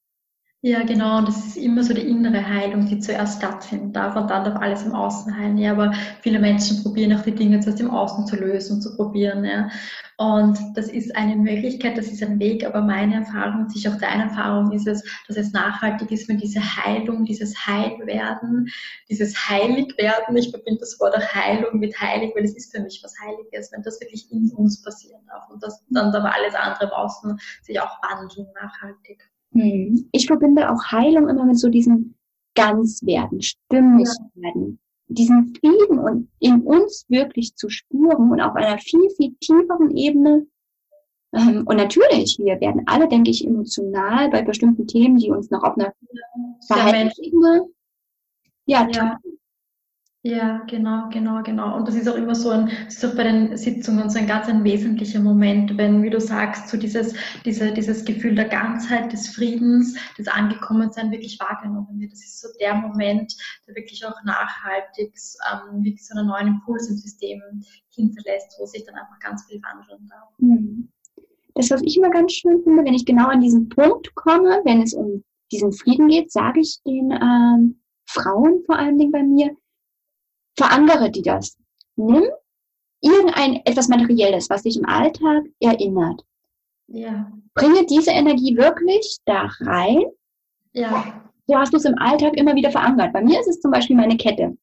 Ja, 0.67 0.83
genau. 0.83 1.19
Und 1.19 1.29
das 1.29 1.45
ist 1.45 1.55
immer 1.55 1.81
so 1.81 1.93
die 1.93 2.01
innere 2.01 2.45
Heilung, 2.45 2.87
die 2.87 2.99
zuerst 2.99 3.37
stattfinden 3.37 3.93
darf 3.93 4.17
und 4.17 4.29
dann 4.29 4.43
darf 4.43 4.61
alles 4.61 4.83
im 4.83 4.93
Außen 4.93 5.33
heilen. 5.33 5.57
Ja, 5.57 5.71
aber 5.71 5.93
viele 6.21 6.39
Menschen 6.39 6.83
probieren 6.83 7.17
auch 7.17 7.23
die 7.23 7.31
Dinge 7.31 7.61
zuerst 7.61 7.79
im 7.79 7.89
Außen 7.89 8.27
zu 8.27 8.35
lösen, 8.35 8.81
zu 8.81 8.93
probieren. 8.97 9.45
Ja. 9.45 9.69
Und 10.17 10.59
das 10.75 10.89
ist 10.89 11.15
eine 11.15 11.37
Möglichkeit, 11.37 11.97
das 11.97 12.07
ist 12.07 12.21
ein 12.21 12.37
Weg, 12.39 12.65
aber 12.65 12.81
meine 12.81 13.15
Erfahrung, 13.15 13.69
sicher 13.69 13.93
auch 13.93 13.99
deine 13.99 14.23
Erfahrung 14.23 14.73
ist 14.73 14.87
es, 14.87 15.01
dass 15.29 15.37
es 15.37 15.53
nachhaltig 15.53 16.11
ist, 16.11 16.27
wenn 16.27 16.37
diese 16.37 16.59
Heilung, 16.59 17.23
dieses 17.23 17.55
Heilwerden, 17.65 18.67
dieses 19.09 19.47
Heiligwerden, 19.47 20.35
ich 20.35 20.49
verbinde 20.49 20.81
das 20.81 20.99
Wort 20.99 21.15
auch 21.15 21.33
Heilung 21.33 21.79
mit 21.79 21.97
Heilig, 22.01 22.33
weil 22.35 22.43
es 22.43 22.57
ist 22.57 22.75
für 22.75 22.81
mich 22.81 22.99
was 23.05 23.15
Heiliges, 23.21 23.71
wenn 23.71 23.83
das 23.83 24.01
wirklich 24.01 24.29
in 24.33 24.51
uns 24.51 24.81
passieren 24.81 25.21
darf 25.27 25.49
und 25.49 25.63
dass 25.63 25.81
dann 25.91 26.13
aber 26.13 26.33
alles 26.33 26.55
andere 26.55 26.87
im 26.87 26.91
Außen 26.91 27.39
sich 27.61 27.79
auch 27.79 28.01
wandeln 28.03 28.47
nachhaltig. 28.61 29.26
Hm. 29.53 30.09
Ich 30.11 30.27
verbinde 30.27 30.71
auch 30.71 30.91
Heilung 30.91 31.29
immer 31.29 31.45
mit 31.45 31.59
so 31.59 31.69
diesem 31.69 32.15
Ganzwerden, 32.55 33.41
stimmig 33.41 34.09
werden, 34.33 34.79
ja. 35.07 35.15
diesen 35.15 35.53
Frieden 35.55 35.99
und 35.99 36.29
in 36.39 36.61
uns 36.61 37.05
wirklich 37.07 37.55
zu 37.55 37.69
spüren 37.69 38.31
und 38.31 38.41
auf 38.41 38.55
einer 38.55 38.77
viel, 38.79 39.09
viel 39.15 39.35
tieferen 39.39 39.95
Ebene. 39.95 40.47
Ähm, 41.33 41.63
und 41.67 41.75
natürlich, 41.75 42.39
wir 42.39 42.59
werden 42.59 42.83
alle, 42.87 43.07
denke 43.07 43.29
ich, 43.29 43.45
emotional 43.45 44.29
bei 44.29 44.41
bestimmten 44.41 44.87
Themen, 44.87 45.17
die 45.17 45.29
uns 45.29 45.51
noch 45.51 45.63
auf 45.63 45.77
einer 45.77 45.93
Verhaltensebene 46.65 47.67
Ja, 48.65 48.87
ja. 48.91 49.17
Ja, 50.23 50.63
genau, 50.67 51.09
genau, 51.09 51.43
genau. 51.43 51.77
Und 51.77 51.87
das 51.87 51.95
ist 51.95 52.09
auch 52.09 52.15
immer 52.15 52.33
so 52.33 52.49
ein, 52.49 52.69
das 52.85 52.95
ist 52.95 53.05
auch 53.05 53.15
bei 53.15 53.23
den 53.23 53.55
Sitzungen 53.55 54.09
so 54.09 54.17
ein 54.17 54.27
ganz 54.27 54.47
ein 54.47 54.63
wesentlicher 54.63 55.19
Moment, 55.21 55.77
wenn, 55.77 56.01
wie 56.03 56.09
du 56.09 56.19
sagst, 56.19 56.69
so 56.69 56.77
dieses, 56.77 57.13
diese, 57.45 57.71
dieses 57.71 58.03
Gefühl 58.03 58.35
der 58.35 58.49
Ganzheit, 58.49 59.13
des 59.13 59.29
Friedens, 59.29 59.95
des 60.17 60.27
Angekommensein 60.27 61.11
wirklich 61.11 61.39
wahrgenommen 61.39 61.99
wird. 61.99 62.11
Das 62.11 62.19
ist 62.19 62.41
so 62.41 62.47
der 62.59 62.73
Moment, 62.73 63.35
der 63.67 63.75
wirklich 63.75 64.03
auch 64.05 64.21
nachhaltig 64.25 65.13
ähm, 65.51 65.83
wirklich 65.83 66.05
so 66.05 66.17
einen 66.17 66.27
neuen 66.27 66.47
Impuls 66.47 66.89
im 66.89 66.97
System 66.97 67.41
hinterlässt, 67.89 68.57
wo 68.59 68.65
sich 68.65 68.83
dann 68.85 68.95
einfach 68.95 69.19
ganz 69.19 69.45
viel 69.45 69.61
wandeln 69.61 70.09
darf. 70.09 70.29
Mhm. 70.39 70.89
Das, 71.53 71.69
was 71.71 71.81
ich 71.83 71.95
immer 71.95 72.09
ganz 72.09 72.33
schön 72.33 72.61
finde, 72.63 72.83
wenn 72.83 72.93
ich 72.93 73.05
genau 73.05 73.27
an 73.27 73.41
diesen 73.41 73.69
Punkt 73.69 74.13
komme, 74.15 74.61
wenn 74.65 74.81
es 74.81 74.93
um 74.93 75.23
diesen 75.51 75.71
Frieden 75.71 76.07
geht, 76.07 76.31
sage 76.31 76.59
ich 76.59 76.81
den 76.85 77.11
ähm, 77.11 77.79
Frauen 78.05 78.63
vor 78.65 78.77
allen 78.77 78.97
Dingen 78.97 79.11
bei 79.11 79.23
mir, 79.23 79.55
verankere 80.57 81.09
die 81.09 81.21
das. 81.21 81.57
Nimm 81.95 82.23
irgendein 83.01 83.61
etwas 83.65 83.87
Materielles, 83.87 84.49
was 84.49 84.63
dich 84.63 84.77
im 84.77 84.85
Alltag 84.85 85.45
erinnert. 85.59 86.23
Ja. 86.87 87.31
Bringe 87.53 87.85
diese 87.85 88.11
Energie 88.11 88.57
wirklich 88.57 89.17
da 89.25 89.49
rein. 89.61 90.03
Ja. 90.73 91.23
So 91.47 91.55
hast 91.55 91.73
du 91.73 91.77
es 91.77 91.85
im 91.85 91.97
Alltag 91.97 92.35
immer 92.35 92.55
wieder 92.55 92.71
verankert. 92.71 93.13
Bei 93.13 93.21
mir 93.21 93.39
ist 93.39 93.47
es 93.47 93.61
zum 93.61 93.71
Beispiel 93.71 93.95
meine 93.95 94.17
Kette. 94.17 94.57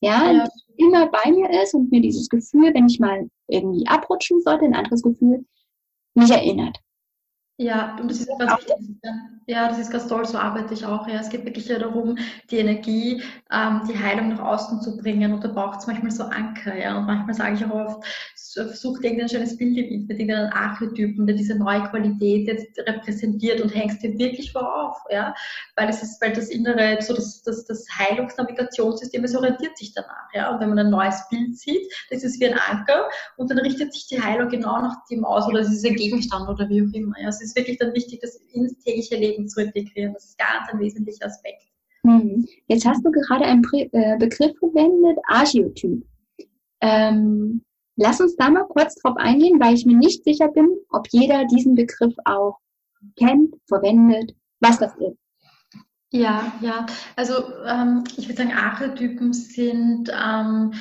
Ja, 0.00 0.30
ja. 0.30 0.44
die 0.44 0.84
immer 0.84 1.06
bei 1.06 1.30
mir 1.30 1.50
ist 1.62 1.74
und 1.74 1.90
mir 1.90 2.00
dieses 2.00 2.28
Gefühl, 2.28 2.72
wenn 2.74 2.86
ich 2.86 2.98
mal 2.98 3.28
irgendwie 3.48 3.86
abrutschen 3.86 4.40
sollte, 4.40 4.64
ein 4.64 4.74
anderes 4.74 5.02
Gefühl, 5.02 5.44
mich 6.14 6.30
erinnert. 6.30 6.78
Ja, 7.56 7.96
und 8.00 8.10
das 8.10 8.18
ist 8.18 8.28
ganz 8.38 8.52
wichtig. 8.66 8.96
Ja, 9.46 9.68
das 9.68 9.78
ist 9.78 9.90
ganz 9.90 10.06
toll, 10.08 10.24
so 10.24 10.38
arbeite 10.38 10.72
ich 10.72 10.86
auch. 10.86 11.06
Ja. 11.06 11.20
Es 11.20 11.28
geht 11.28 11.44
wirklich 11.44 11.68
ja 11.68 11.78
darum, 11.78 12.16
die 12.50 12.58
Energie, 12.58 13.22
ähm, 13.52 13.82
die 13.86 13.98
Heilung 13.98 14.30
nach 14.30 14.40
außen 14.40 14.80
zu 14.80 14.96
bringen. 14.96 15.34
Und 15.34 15.44
da 15.44 15.48
braucht 15.48 15.80
es 15.80 15.86
manchmal 15.86 16.10
so 16.10 16.24
Anker. 16.24 16.74
Ja. 16.76 16.96
Und 16.96 17.04
manchmal 17.04 17.34
sage 17.34 17.54
ich 17.56 17.64
auch 17.64 17.70
oft, 17.70 18.04
such 18.36 19.00
dir 19.00 19.08
irgendein 19.08 19.28
schönes 19.28 19.56
Bild 19.56 19.74
mit 20.08 20.18
irgendeinen 20.18 20.52
Archetypen, 20.52 21.26
der 21.26 21.36
diese 21.36 21.56
neue 21.56 21.82
Qualität 21.90 22.46
jetzt 22.46 22.78
repräsentiert 22.78 23.60
und 23.60 23.68
hängst 23.68 24.02
dir 24.02 24.16
wirklich 24.18 24.50
vorauf. 24.50 24.96
Ja. 25.10 25.34
Weil 25.76 25.88
das 25.88 26.02
ist, 26.02 26.22
weil 26.22 26.32
das 26.32 26.48
innere, 26.48 26.96
so 27.02 27.14
das, 27.14 27.42
das, 27.42 27.66
das 27.66 27.86
Heilungsnavigationssystem, 27.98 29.24
es 29.24 29.36
orientiert 29.36 29.76
sich 29.76 29.92
danach. 29.92 30.28
Ja. 30.32 30.50
Und 30.50 30.60
wenn 30.60 30.70
man 30.70 30.78
ein 30.78 30.90
neues 30.90 31.22
Bild 31.28 31.56
sieht, 31.58 31.92
das 32.10 32.24
ist 32.24 32.40
wie 32.40 32.46
ein 32.46 32.58
Anker 32.70 33.10
und 33.36 33.50
dann 33.50 33.58
richtet 33.58 33.92
sich 33.92 34.06
die 34.06 34.22
Heilung 34.22 34.48
genau 34.48 34.80
nach 34.80 35.04
dem 35.10 35.24
aus 35.26 35.46
oder 35.46 35.60
es 35.60 35.70
ist 35.70 35.84
ein 35.84 35.96
Gegenstand 35.96 36.48
oder 36.48 36.66
wie 36.70 36.80
auch 36.80 36.94
immer. 36.94 37.20
Ja. 37.20 37.28
Es 37.28 37.42
ist 37.44 37.56
wirklich 37.56 37.78
dann 37.78 37.94
wichtig, 37.94 38.20
das 38.20 38.36
ins 38.52 38.78
tägliche 38.78 39.16
Leben 39.16 39.48
zu 39.48 39.62
integrieren. 39.62 40.14
Das 40.14 40.24
ist 40.24 40.38
ganz 40.38 40.68
ein 40.72 40.80
wesentlicher 40.80 41.26
Aspekt. 41.26 41.62
Mhm. 42.02 42.46
Jetzt 42.68 42.86
hast 42.86 43.04
du 43.04 43.10
gerade 43.10 43.44
einen 43.44 43.64
äh, 43.72 44.16
Begriff 44.18 44.56
verwendet, 44.58 45.18
Archetyp. 45.26 46.04
Ähm, 46.80 47.62
lass 47.96 48.20
uns 48.20 48.36
da 48.36 48.50
mal 48.50 48.64
kurz 48.64 48.94
drauf 48.96 49.16
eingehen, 49.16 49.58
weil 49.60 49.74
ich 49.74 49.86
mir 49.86 49.96
nicht 49.96 50.22
sicher 50.24 50.48
bin, 50.48 50.68
ob 50.90 51.08
jeder 51.10 51.46
diesen 51.46 51.74
Begriff 51.74 52.14
auch 52.24 52.58
kennt, 53.16 53.54
verwendet, 53.68 54.34
was 54.60 54.78
das 54.78 54.94
ist. 54.96 55.18
Ja, 56.12 56.52
ja. 56.60 56.86
Also 57.16 57.34
ähm, 57.66 58.04
ich 58.16 58.28
würde 58.28 58.36
sagen, 58.36 58.52
Archetypen 58.52 59.32
sind 59.32 60.10
ähm, 60.12 60.72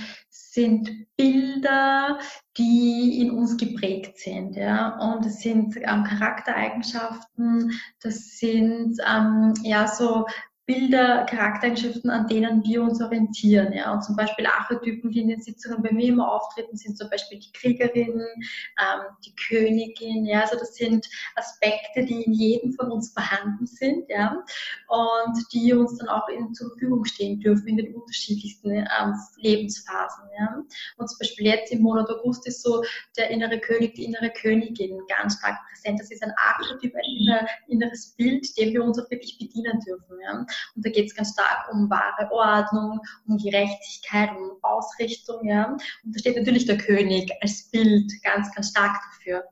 sind 0.53 1.07
Bilder, 1.17 2.19
die 2.57 3.19
in 3.21 3.31
uns 3.31 3.57
geprägt 3.57 4.19
sind. 4.19 4.55
Ja? 4.55 4.97
Und 4.99 5.25
es 5.25 5.39
sind 5.39 5.75
ähm, 5.77 6.03
Charaktereigenschaften, 6.03 7.71
das 8.01 8.37
sind 8.37 8.97
ähm, 9.07 9.53
ja 9.63 9.87
so 9.87 10.25
Bilder, 10.65 11.25
Charaktereigenschaften, 11.25 12.09
an 12.09 12.27
denen 12.27 12.63
wir 12.63 12.83
uns 12.83 13.01
orientieren. 13.01 13.73
Ja? 13.73 13.91
Und 13.91 14.01
zum 14.03 14.15
Beispiel 14.15 14.45
Archetypen, 14.45 15.11
die 15.11 15.19
in 15.19 15.27
den 15.27 15.41
Sitzungen 15.41 15.83
bei 15.83 15.91
mir 15.91 16.07
immer 16.07 16.31
auftreten, 16.31 16.77
sind 16.77 16.97
zum 16.97 17.09
Beispiel 17.09 17.39
die 17.39 17.51
Kriegerin, 17.51 18.21
ähm, 18.21 19.01
die 19.25 19.35
Königin. 19.35 20.25
Ja? 20.25 20.41
Also 20.41 20.57
das 20.57 20.75
sind 20.75 21.05
Aspekte, 21.35 22.05
die 22.05 22.23
in 22.23 22.31
jedem 22.31 22.71
von 22.73 22.91
uns 22.91 23.11
vorhanden 23.11 23.65
sind 23.65 24.09
ja? 24.09 24.41
und 24.87 25.53
die 25.53 25.73
uns 25.73 25.97
dann 25.97 26.07
auch 26.07 26.29
in, 26.29 26.53
zur 26.53 26.69
Verfügung 26.69 27.03
stehen 27.03 27.41
dürfen 27.41 27.67
in 27.67 27.77
den 27.77 27.95
unterschiedlichsten 27.95 28.71
ähm, 28.71 29.15
Lebensphasen. 29.35 30.23
Ja? 30.39 30.63
Und 30.95 31.09
zum 31.09 31.19
Beispiel 31.19 31.47
jetzt 31.47 31.73
im 31.73 31.81
Monat 31.81 32.09
August 32.09 32.47
ist 32.47 32.63
so 32.63 32.81
der 33.17 33.29
innere 33.31 33.59
König, 33.59 33.95
die 33.95 34.05
innere 34.05 34.29
Königin 34.29 34.97
ganz 35.09 35.37
stark 35.39 35.57
präsent. 35.69 35.99
Das 35.99 36.09
ist 36.09 36.23
ein 36.23 36.33
Archetyp, 36.37 36.95
ein 36.95 37.47
inneres 37.67 38.15
Bild, 38.15 38.47
dem 38.57 38.71
wir 38.71 38.81
uns 38.81 38.97
auch 38.97 39.11
wirklich 39.11 39.37
bedienen 39.37 39.81
dürfen. 39.85 40.17
Ja? 40.23 40.45
Und 40.75 40.85
da 40.85 40.89
geht 40.89 41.07
es 41.07 41.15
ganz 41.15 41.33
stark 41.33 41.71
um 41.71 41.89
wahre 41.89 42.31
Ordnung, 42.31 42.99
um 43.27 43.37
Gerechtigkeit, 43.37 44.29
um 44.37 44.51
Ausrichtung. 44.61 45.45
Ja? 45.47 45.75
Und 46.03 46.15
da 46.15 46.19
steht 46.19 46.37
natürlich 46.37 46.65
der 46.65 46.77
König 46.77 47.31
als 47.41 47.69
Bild 47.69 48.11
ganz, 48.23 48.53
ganz 48.53 48.69
stark 48.69 48.97
dafür. 49.11 49.43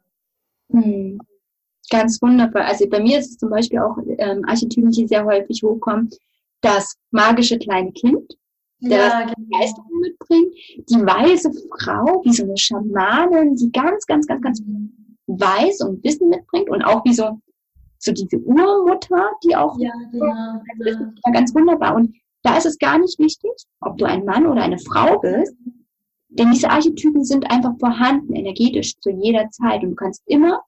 Hm. 0.72 1.20
Ganz 1.90 2.22
wunderbar. 2.22 2.66
Also 2.66 2.88
bei 2.88 3.02
mir 3.02 3.20
ist 3.20 3.32
es 3.32 3.38
zum 3.38 3.50
Beispiel 3.50 3.80
auch 3.80 3.98
ähm, 4.18 4.44
Archetypen, 4.48 4.92
die 4.92 5.08
sehr 5.08 5.26
häufig 5.26 5.62
hochkommen, 5.62 6.10
das 6.62 6.96
magische 7.10 7.58
kleine 7.58 7.92
Kind, 7.92 8.38
der 8.80 8.98
ja, 8.98 9.22
genau. 9.24 9.34
Begeisterung 9.38 10.00
mitbringt, 10.00 10.54
die 10.90 11.06
weise 11.06 11.52
Frau, 11.80 12.22
wie 12.24 12.34
so 12.34 12.44
eine 12.44 12.58
Schamanin, 12.58 13.56
die 13.56 13.72
ganz, 13.72 14.06
ganz, 14.06 14.26
ganz, 14.26 14.42
ganz 14.42 14.64
weiß 15.28 15.82
und 15.82 16.04
Wissen 16.04 16.30
mitbringt 16.30 16.70
und 16.70 16.82
auch 16.82 17.04
wie 17.06 17.14
so 17.14 17.40
so 18.02 18.12
diese 18.12 18.38
Urmutter, 18.38 19.32
die 19.44 19.56
auch 19.56 19.78
ja, 19.80 19.92
genau, 20.12 20.62
genau. 20.78 21.12
ganz 21.32 21.54
wunderbar. 21.54 21.96
Und 21.96 22.16
da 22.44 22.58
ist 22.58 22.66
es 22.66 22.80
gar 22.80 22.98
nicht 22.98 23.20
wichtig, 23.20 23.52
ob 23.82 23.98
du 23.98 24.06
ein 24.06 24.26
Mann 24.26 24.48
oder 24.48 24.64
eine 24.64 24.80
Frau 24.80 25.20
bist, 25.20 25.56
denn 26.30 26.52
diese 26.52 26.70
Archetypen 26.70 27.24
sind 27.24 27.50
einfach 27.52 27.74
vorhanden, 27.80 28.34
energetisch 28.34 28.98
zu 29.00 29.12
jeder 29.12 29.50
Zeit 29.52 29.84
und 29.84 29.92
du 29.92 29.96
kannst 29.96 30.24
immer 30.26 30.64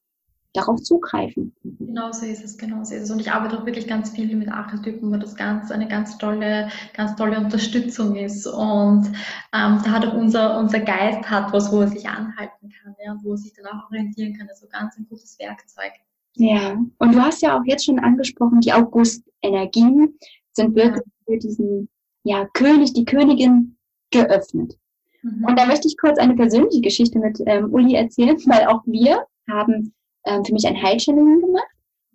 darauf 0.54 0.82
zugreifen. 0.82 1.56
Genau 1.64 2.12
so 2.12 2.26
ist 2.26 2.44
es, 2.44 2.58
genau 2.58 2.84
so 2.84 2.94
ist 2.94 3.04
es. 3.04 3.12
Und 3.12 3.20
ich 3.20 3.32
arbeite 3.32 3.58
auch 3.58 3.66
wirklich 3.66 3.88
ganz 3.88 4.12
viel 4.12 4.36
mit 4.36 4.50
Archetypen, 4.50 5.12
weil 5.12 5.20
das 5.20 5.36
ganz 5.36 5.72
eine 5.72 5.88
ganz 5.88 6.18
tolle, 6.20 6.70
ganz 6.94 7.16
tolle 7.16 7.40
Unterstützung 7.40 8.16
ist. 8.16 8.46
Und 8.46 9.08
ähm, 9.08 9.82
da 9.84 9.86
hat 9.86 10.06
auch 10.06 10.14
unser, 10.14 10.60
unser 10.60 10.82
Geist 10.82 11.28
hat 11.28 11.52
was, 11.52 11.72
wo 11.72 11.82
er 11.82 11.88
sich 11.88 12.08
anhalten 12.08 12.70
kann, 12.70 12.94
ja, 13.04 13.18
wo 13.24 13.32
er 13.32 13.38
sich 13.38 13.54
dann 13.54 13.66
auch 13.66 13.90
orientieren 13.90 14.38
kann. 14.38 14.48
Also 14.48 14.68
ganz 14.68 14.96
ein 14.98 15.08
gutes 15.10 15.40
Werkzeug. 15.40 15.94
Ja, 16.36 16.82
und 16.98 17.14
du 17.14 17.22
hast 17.22 17.42
ja 17.42 17.58
auch 17.58 17.64
jetzt 17.66 17.86
schon 17.86 18.00
angesprochen, 18.00 18.60
die 18.62 18.74
August-Energien 18.74 20.18
sind 20.54 20.76
wirklich 20.76 21.04
für 21.26 21.38
diesen 21.38 21.90
ja, 22.24 22.48
König, 22.54 22.94
die 22.94 23.06
Königin 23.06 23.78
geöffnet. 24.12 24.78
Mhm. 25.22 25.46
Und 25.46 25.60
da 25.60 25.66
möchte 25.66 25.88
ich 25.88 25.98
kurz 25.98 26.18
eine 26.18 26.36
persönliche 26.36 26.82
Geschichte 26.82 27.20
mit 27.20 27.40
ähm, 27.46 27.72
Uli 27.74 27.96
erzählen, 27.96 28.38
weil 28.46 28.68
auch 28.68 28.82
wir 28.86 29.26
haben 29.50 29.94
ähm, 30.26 30.44
für 30.46 30.54
mich 30.54 30.66
ein 30.66 30.82
Heilchanneling 30.82 31.42
gemacht 31.42 31.68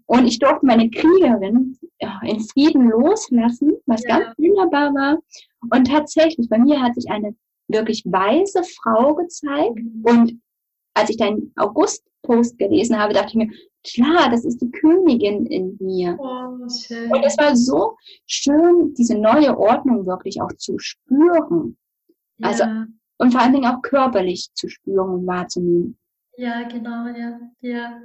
und 0.07 0.27
ich 0.27 0.39
durfte 0.39 0.65
meine 0.65 0.89
Kriegerin 0.91 1.79
ja, 2.01 2.19
in 2.25 2.41
Frieden 2.41 2.89
loslassen, 2.89 3.75
was 3.87 4.03
ja. 4.05 4.19
ganz 4.19 4.39
wunderbar 4.39 4.95
war. 4.95 5.19
Und 5.71 5.87
tatsächlich, 5.87 6.49
bei 6.49 6.59
mir 6.59 6.81
hat 6.81 6.95
sich 6.95 7.11
eine 7.11 7.35
wirklich 7.69 8.03
weise 8.07 8.63
Frau 8.63 9.15
gezeigt 9.15 9.77
mhm. 9.77 10.03
und 10.05 10.41
als 10.95 11.11
ich 11.11 11.19
deinen 11.19 11.53
August-Post 11.57 12.59
gelesen 12.59 12.99
habe, 12.99 13.13
dachte 13.13 13.29
ich 13.29 13.35
mir, 13.35 13.51
klar, 13.85 14.31
das 14.31 14.45
ist 14.45 14.61
die 14.61 14.71
Königin 14.71 15.47
in 15.47 15.77
mir. 15.81 16.17
Oh, 16.19 16.69
schön. 16.69 17.11
Und 17.11 17.25
es 17.25 17.37
war 17.39 17.57
so 17.57 17.97
schön, 18.27 18.95
diese 18.95 19.17
neue 19.17 19.57
Ordnung 19.59 20.07
wirklich 20.07 20.41
auch 20.41 20.53
zu 20.57 20.79
spüren. 20.79 21.77
Also, 22.43 22.65
ja. 22.65 22.87
und 23.19 23.33
vor 23.33 23.41
allen 23.41 23.53
Dingen 23.53 23.67
auch 23.67 23.83
körperlich 23.83 24.49
zu 24.55 24.69
spüren 24.69 25.11
und 25.11 25.27
wahrzunehmen. 25.27 25.99
Ja, 26.37 26.63
genau, 26.69 27.07
ja, 27.09 27.41
ja. 27.61 28.01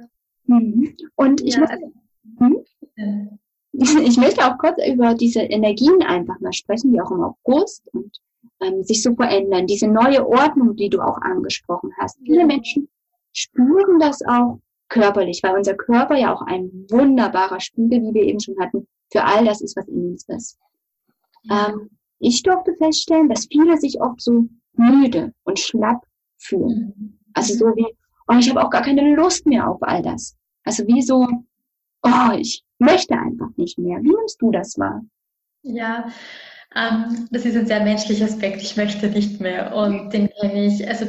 Mhm. 0.46 0.96
Und 1.14 1.40
ich, 1.40 1.54
ja. 1.54 1.60
möchte, 1.60 1.92
hm? 2.38 2.64
ich 3.72 4.16
möchte 4.16 4.44
auch 4.44 4.58
kurz 4.58 4.76
über 4.86 5.14
diese 5.14 5.40
Energien 5.40 6.02
einfach 6.02 6.38
mal 6.40 6.52
sprechen, 6.52 6.92
die 6.92 7.00
auch 7.00 7.10
im 7.10 7.22
August 7.22 7.86
und 7.92 8.18
ähm, 8.60 8.82
sich 8.82 9.02
so 9.02 9.14
verändern. 9.14 9.66
Diese 9.66 9.88
neue 9.88 10.26
Ordnung, 10.26 10.76
die 10.76 10.88
du 10.88 11.00
auch 11.00 11.18
angesprochen 11.18 11.90
hast. 11.98 12.18
Viele 12.24 12.46
Menschen 12.46 12.88
spüren 13.32 13.98
das 13.98 14.22
auch 14.22 14.60
körperlich, 14.88 15.40
weil 15.42 15.56
unser 15.56 15.74
Körper 15.74 16.16
ja 16.16 16.34
auch 16.34 16.42
ein 16.42 16.86
wunderbarer 16.90 17.60
Spiegel, 17.60 18.02
wie 18.02 18.14
wir 18.14 18.22
eben 18.22 18.40
schon 18.40 18.58
hatten, 18.60 18.86
für 19.10 19.24
all 19.24 19.44
das 19.44 19.60
ist, 19.60 19.76
was 19.76 19.88
in 19.88 20.10
uns 20.10 20.24
ist. 20.28 20.58
Ähm, 21.50 21.90
ich 22.18 22.42
durfte 22.42 22.74
feststellen, 22.76 23.28
dass 23.28 23.46
viele 23.46 23.76
sich 23.78 24.00
oft 24.00 24.20
so 24.20 24.48
müde 24.72 25.32
und 25.44 25.58
schlapp 25.58 26.04
fühlen. 26.38 26.94
Mhm. 26.96 27.18
Also 27.34 27.54
so 27.54 27.66
wie, 27.76 27.86
oh, 28.28 28.36
ich 28.38 28.48
habe 28.48 28.62
auch 28.62 28.70
gar 28.70 28.82
keine 28.82 29.14
Lust 29.14 29.46
mehr 29.46 29.68
auf 29.68 29.82
all 29.82 30.02
das. 30.02 30.36
Also 30.64 30.86
wie 30.86 31.02
so, 31.02 31.26
oh, 32.02 32.32
ich 32.36 32.64
möchte 32.78 33.14
einfach 33.14 33.50
nicht 33.56 33.78
mehr. 33.78 34.02
Wie 34.02 34.14
nimmst 34.14 34.40
du 34.40 34.50
das 34.50 34.78
wahr? 34.78 35.02
Ja, 35.62 36.08
ähm, 36.74 37.28
das 37.30 37.44
ist 37.44 37.56
ein 37.56 37.66
sehr 37.66 37.82
menschlicher 37.82 38.26
Aspekt. 38.26 38.62
Ich 38.62 38.76
möchte 38.76 39.08
nicht 39.08 39.40
mehr. 39.40 39.74
Und 39.74 40.12
den 40.12 40.28
kenne 40.40 40.66
ich, 40.66 40.86
also 40.88 41.06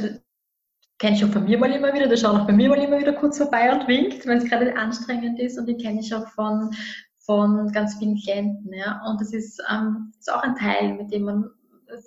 kenne 0.97 1.15
ich 1.15 1.25
auch 1.25 1.29
von 1.29 1.43
mir 1.43 1.57
mal 1.57 1.71
immer 1.71 1.93
wieder, 1.93 2.07
der 2.07 2.17
schaut 2.17 2.39
auch 2.39 2.47
bei 2.47 2.53
mir 2.53 2.69
mal 2.69 2.81
immer 2.81 2.99
wieder 2.99 3.13
kurz 3.13 3.37
vorbei 3.37 3.71
und 3.71 3.87
winkt, 3.87 4.25
wenn 4.25 4.37
es 4.37 4.49
gerade 4.49 4.75
anstrengend 4.77 5.39
ist. 5.39 5.57
Und 5.57 5.67
den 5.67 5.77
kenne 5.77 5.99
ich 5.99 6.13
auch 6.13 6.27
von, 6.29 6.75
von 7.17 7.71
ganz 7.71 7.97
vielen 7.97 8.15
Klienten. 8.17 8.73
Ja? 8.73 9.01
Und 9.07 9.19
das 9.19 9.33
ist, 9.33 9.61
ähm, 9.69 10.13
ist 10.17 10.31
auch 10.31 10.41
ein 10.41 10.55
Teil, 10.55 10.93
mit 10.93 11.11
dem 11.11 11.23
man 11.23 11.49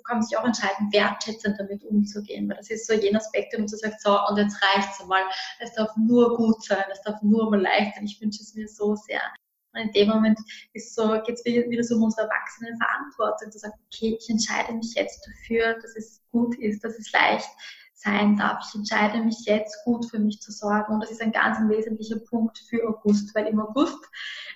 kann 0.05 0.21
sich 0.21 0.37
auch 0.37 0.43
entscheiden, 0.43 0.91
wertschätzend 0.91 1.59
damit 1.59 1.83
umzugehen, 1.83 2.49
weil 2.49 2.57
das 2.57 2.69
ist 2.69 2.87
so 2.87 2.93
jener 2.93 3.19
Aspekt, 3.19 3.53
wo 3.53 3.59
man 3.59 3.67
sagt, 3.67 4.01
so, 4.01 4.19
und 4.27 4.37
jetzt 4.37 4.61
reicht's 4.61 5.01
einmal. 5.01 5.23
Es 5.59 5.73
darf 5.73 5.95
nur 5.95 6.35
gut 6.35 6.63
sein, 6.63 6.83
es 6.91 7.01
darf 7.01 7.21
nur 7.21 7.49
mal 7.49 7.61
leicht 7.61 7.95
sein. 7.95 8.05
Ich 8.05 8.19
wünsche 8.21 8.41
es 8.41 8.53
mir 8.55 8.67
so 8.67 8.95
sehr. 8.95 9.21
Und 9.73 9.81
in 9.81 9.91
dem 9.91 10.09
Moment 10.09 10.39
ist 10.73 10.95
so, 10.95 11.21
geht 11.25 11.35
es 11.35 11.45
wieder 11.45 11.83
so 11.83 11.95
um 11.95 12.03
unsere 12.03 12.27
erwachsene 12.27 12.75
Verantwortung, 12.77 13.51
zu 13.51 13.59
sagen, 13.59 13.75
okay, 13.85 14.17
ich 14.19 14.29
entscheide 14.29 14.73
mich 14.73 14.93
jetzt 14.95 15.25
dafür, 15.27 15.75
dass 15.81 15.95
es 15.95 16.21
gut 16.31 16.57
ist, 16.57 16.83
dass 16.83 16.97
es 16.97 17.11
leicht 17.11 17.49
sein 17.99 18.37
darf. 18.37 18.63
Ich 18.67 18.75
entscheide 18.75 19.21
mich 19.21 19.45
jetzt 19.45 19.83
gut 19.83 20.05
für 20.09 20.19
mich 20.19 20.39
zu 20.39 20.51
sorgen. 20.51 20.93
Und 20.93 21.01
das 21.01 21.11
ist 21.11 21.21
ein 21.21 21.33
ganz 21.33 21.57
wesentlicher 21.67 22.19
Punkt 22.19 22.57
für 22.69 22.87
August, 22.87 23.35
weil 23.35 23.47
im 23.47 23.59
August 23.59 23.99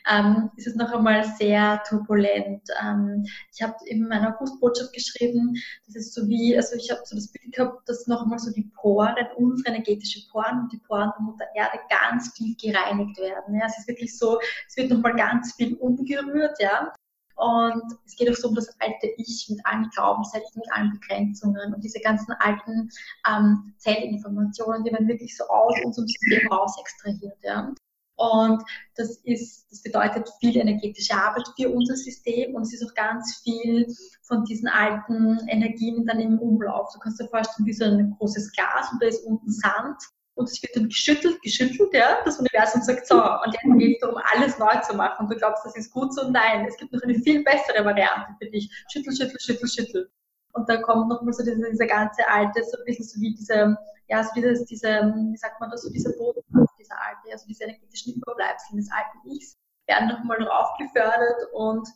ähm, 0.10 0.50
ist 0.56 0.68
es 0.68 0.76
noch 0.76 0.92
einmal 0.94 1.26
sehr 1.38 1.84
turbulent. 1.88 2.62
Ähm, 2.82 3.26
ich 3.54 3.62
habe 3.62 3.76
in 3.86 4.08
meiner 4.08 4.34
Augustbotschaft 4.34 4.94
geschrieben, 4.94 5.56
das 5.88 5.96
ist 5.96 6.14
so 6.14 6.28
wie, 6.28 6.56
also 6.56 6.76
ich 6.76 6.90
habe 6.90 7.02
so 7.04 7.16
das 7.16 7.32
Bild 7.32 7.54
gehabt, 7.54 7.88
dass 7.88 8.08
noch 8.08 8.24
einmal 8.24 8.40
so 8.40 8.52
die 8.52 8.72
Poren, 8.76 9.16
unsere 9.36 9.76
energetische 9.76 10.22
Poren 10.32 10.62
und 10.62 10.72
die 10.72 10.80
Poren 10.80 11.12
der 11.18 11.26
Mutter 11.26 11.46
Erde 11.54 11.80
ganz 11.90 12.34
viel 12.36 12.56
gereinigt 12.56 13.20
werden. 13.20 13.56
Ja. 13.56 13.66
Es 13.66 13.78
ist 13.78 13.88
wirklich 13.90 14.18
so, 14.18 14.40
es 14.68 14.78
wird 14.78 14.90
noch 14.90 15.00
mal 15.00 15.16
ganz 15.16 15.54
viel 15.56 15.76
umgerührt, 15.76 16.58
ja. 16.60 16.94
Und 17.36 17.84
es 18.06 18.15
geht 18.15 18.30
auch 18.30 18.36
so 18.36 18.50
um 18.50 18.56
das 18.56 18.69
alte 18.80 19.08
Ich 19.17 19.48
mit 19.50 19.60
allen 19.65 19.89
Glaubenssätzen, 19.89 20.62
mit 20.62 20.72
allen 20.72 20.91
Begrenzungen 20.91 21.74
und 21.74 21.84
diese 21.84 22.00
ganzen 22.00 22.32
alten 22.34 22.89
ähm, 23.28 23.74
Zellinformationen, 23.78 24.84
die 24.84 24.91
man 24.91 25.08
wirklich 25.08 25.36
so 25.36 25.43
aus 25.46 25.76
unserem 25.84 26.08
System 26.08 26.48
raus 26.52 26.76
extrahiert. 26.80 27.38
Ja. 27.41 27.74
Und 28.15 28.63
das 28.96 29.17
ist, 29.24 29.65
das 29.72 29.82
bedeutet 29.82 30.30
viel 30.39 30.56
energetische 30.56 31.15
Arbeit 31.15 31.48
für 31.58 31.69
unser 31.69 31.96
System 31.96 32.54
und 32.54 32.62
es 32.62 32.74
ist 32.74 32.88
auch 32.88 32.93
ganz 32.93 33.41
viel 33.43 33.88
von 34.22 34.43
diesen 34.46 34.67
alten 34.67 35.39
Energien 35.48 36.06
dann 36.06 36.19
im 36.19 36.38
Umlauf. 36.38 36.93
Du 36.93 37.00
kannst 37.00 37.19
dir 37.19 37.28
vorstellen, 37.28 37.65
wie 37.65 37.74
so 37.74 37.86
ein 37.86 38.15
großes 38.19 38.52
Glas 38.52 38.91
und 38.91 39.02
da 39.02 39.08
ist 39.08 39.26
unten 39.26 39.52
Sand 39.52 39.98
und 40.36 40.50
es 40.50 40.62
wird 40.63 40.76
dann 40.76 40.88
geschüttelt, 40.88 41.41
geschüttelt, 41.41 41.93
ja, 41.93 42.22
das 42.26 42.39
Universum 42.39 42.82
sagt 42.82 43.08
so, 43.08 43.15
und 43.15 43.54
jetzt 43.54 43.80
geht 43.80 43.96
es 43.96 44.02
darum, 44.02 44.19
alles 44.34 44.58
neu 44.58 44.76
zu 44.82 44.96
machen. 44.96 45.26
Und 45.26 45.32
du 45.32 45.38
glaubst, 45.38 45.63
das 45.65 45.76
ist 45.76 45.91
gut 45.91 46.13
so? 46.13 46.30
Nein, 46.30 46.65
es 46.67 46.78
gibt 46.78 46.91
noch 46.91 47.02
eine 47.04 47.15
viel 47.15 47.43
bessere 47.43 47.86
Variante 47.86 48.34
für 48.39 48.50
dich. 48.50 48.69
Schüttel, 48.91 49.15
schüttel, 49.15 49.39
schüttel, 49.39 49.69
schüttel. 49.69 50.12
Und 50.54 50.69
dann 50.69 50.82
kommt 50.82 51.10
nochmal 51.10 51.34
so 51.34 51.43
diese, 51.43 51.69
diese 51.69 51.86
ganze 51.86 52.28
alte, 52.28 52.63
so 52.63 52.78
ein 52.78 52.86
bisschen 52.86 53.06
so 53.06 53.22
wie 53.22 53.34
diese, 53.36 53.78
ja, 54.08 54.24
so 54.24 54.30
dieses, 54.36 54.65
diese, 54.65 55.13
wie 55.32 55.38
sagt 55.38 55.60
man 55.60 55.69
das, 55.69 55.84
so 55.84 55.91
dieser 55.91 56.12
Boden, 56.13 56.41
dieser 56.80 57.00
alte, 57.00 57.32
also 57.32 57.46
diese 57.48 57.63
energetischen 57.63 58.15
Überbleibsel 58.15 58.78
des 58.78 58.89
alten 58.91 59.30
Ichs 59.30 59.58
werden 59.88 60.10
nochmal 60.10 60.38
drauf 60.39 60.69
gefördert 60.78 61.48
und 61.54 61.88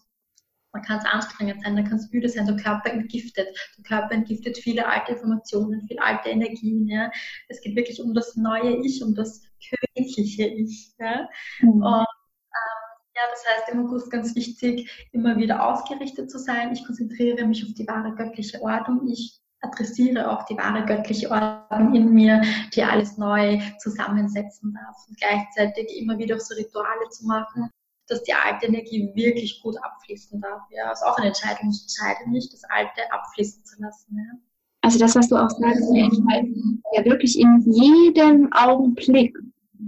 man 0.73 0.83
kann 0.83 0.99
es 0.99 1.05
anstrengend 1.05 1.63
sein, 1.63 1.75
dann 1.75 1.85
kann 1.85 1.97
es 1.97 2.11
müde 2.11 2.29
sein, 2.29 2.45
der 2.45 2.55
Körper 2.55 2.91
entgiftet. 2.91 3.47
Der 3.77 3.83
Körper 3.83 4.13
entgiftet 4.13 4.57
viele 4.57 4.87
alte 4.87 5.13
Informationen, 5.13 5.81
viele 5.87 6.01
alte 6.01 6.29
Energien. 6.29 6.87
Ja. 6.87 7.09
Es 7.47 7.61
geht 7.61 7.75
wirklich 7.75 8.01
um 8.01 8.13
das 8.13 8.35
neue 8.35 8.77
Ich, 8.85 9.01
um 9.03 9.15
das 9.15 9.41
königliche 9.95 10.45
Ich. 10.45 10.93
Ja. 10.99 11.27
Mhm. 11.61 11.83
Und 11.83 11.83
ähm, 11.83 12.87
ja, 13.15 13.21
das 13.31 13.45
heißt 13.47 13.69
im 13.71 13.85
August 13.85 14.11
ganz 14.11 14.35
wichtig, 14.35 15.07
immer 15.11 15.37
wieder 15.37 15.65
ausgerichtet 15.65 16.29
zu 16.29 16.37
sein. 16.37 16.73
Ich 16.73 16.85
konzentriere 16.85 17.45
mich 17.45 17.63
auf 17.65 17.73
die 17.73 17.87
wahre 17.87 18.13
göttliche 18.15 18.61
Ordnung. 18.61 19.07
Ich 19.07 19.39
adressiere 19.61 20.29
auch 20.29 20.45
die 20.45 20.57
wahre 20.57 20.85
göttliche 20.85 21.31
Ordnung 21.31 21.95
in 21.95 22.13
mir, 22.13 22.41
die 22.75 22.83
alles 22.83 23.17
neu 23.17 23.59
zusammensetzen 23.79 24.73
darf. 24.73 24.95
Und 25.07 25.17
gleichzeitig 25.17 25.97
immer 25.97 26.17
wieder 26.17 26.39
so 26.39 26.53
Rituale 26.53 27.09
zu 27.09 27.25
machen, 27.25 27.71
dass 28.07 28.23
die 28.23 28.33
alte 28.33 28.67
Energie 28.67 29.11
wirklich 29.13 29.61
gut 29.61 29.75
abfließen 29.83 30.39
darf. 30.41 30.61
Ja, 30.71 30.91
ist 30.91 31.03
auch 31.03 31.17
eine 31.17 31.27
Entscheidung. 31.27 31.69
Ich 31.69 31.81
entscheide 31.81 32.29
mich, 32.29 32.49
das 32.49 32.63
Alte 32.69 33.11
abfließen 33.11 33.63
zu 33.65 33.81
lassen. 33.81 34.17
Ja. 34.17 34.39
Also 34.81 34.99
das, 34.99 35.15
was 35.15 35.27
du 35.27 35.35
auch 35.35 35.49
sagst, 35.49 35.93
wir 35.93 36.03
entscheiden 36.05 36.81
ja 36.93 37.03
wirklich 37.03 37.39
in 37.39 37.61
jedem 37.71 38.51
Augenblick 38.53 39.37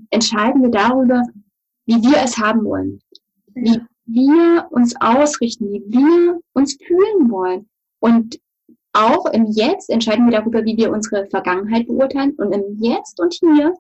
entscheiden 0.10 0.62
wir 0.62 0.72
darüber, 0.72 1.24
wie 1.86 2.02
wir 2.04 2.18
es 2.24 2.38
haben 2.38 2.66
wollen, 2.66 3.02
wie 3.54 3.82
wir 4.06 4.68
uns 4.72 4.96
ausrichten, 5.00 5.72
wie 5.72 5.84
wir 5.88 6.40
uns 6.54 6.78
fühlen 6.86 7.32
wollen. 7.32 7.70
Und 8.00 8.40
auch 8.94 9.26
im 9.28 9.46
Jetzt 9.46 9.90
entscheiden 9.90 10.26
wir 10.26 10.38
darüber, 10.38 10.64
wie 10.66 10.78
wir 10.78 10.92
unsere 10.92 11.28
Vergangenheit 11.28 11.88
beurteilen. 11.88 12.34
Und 12.38 12.52
im 12.52 12.82
Jetzt 12.82 13.20
und 13.20 13.34
hier 13.34 13.74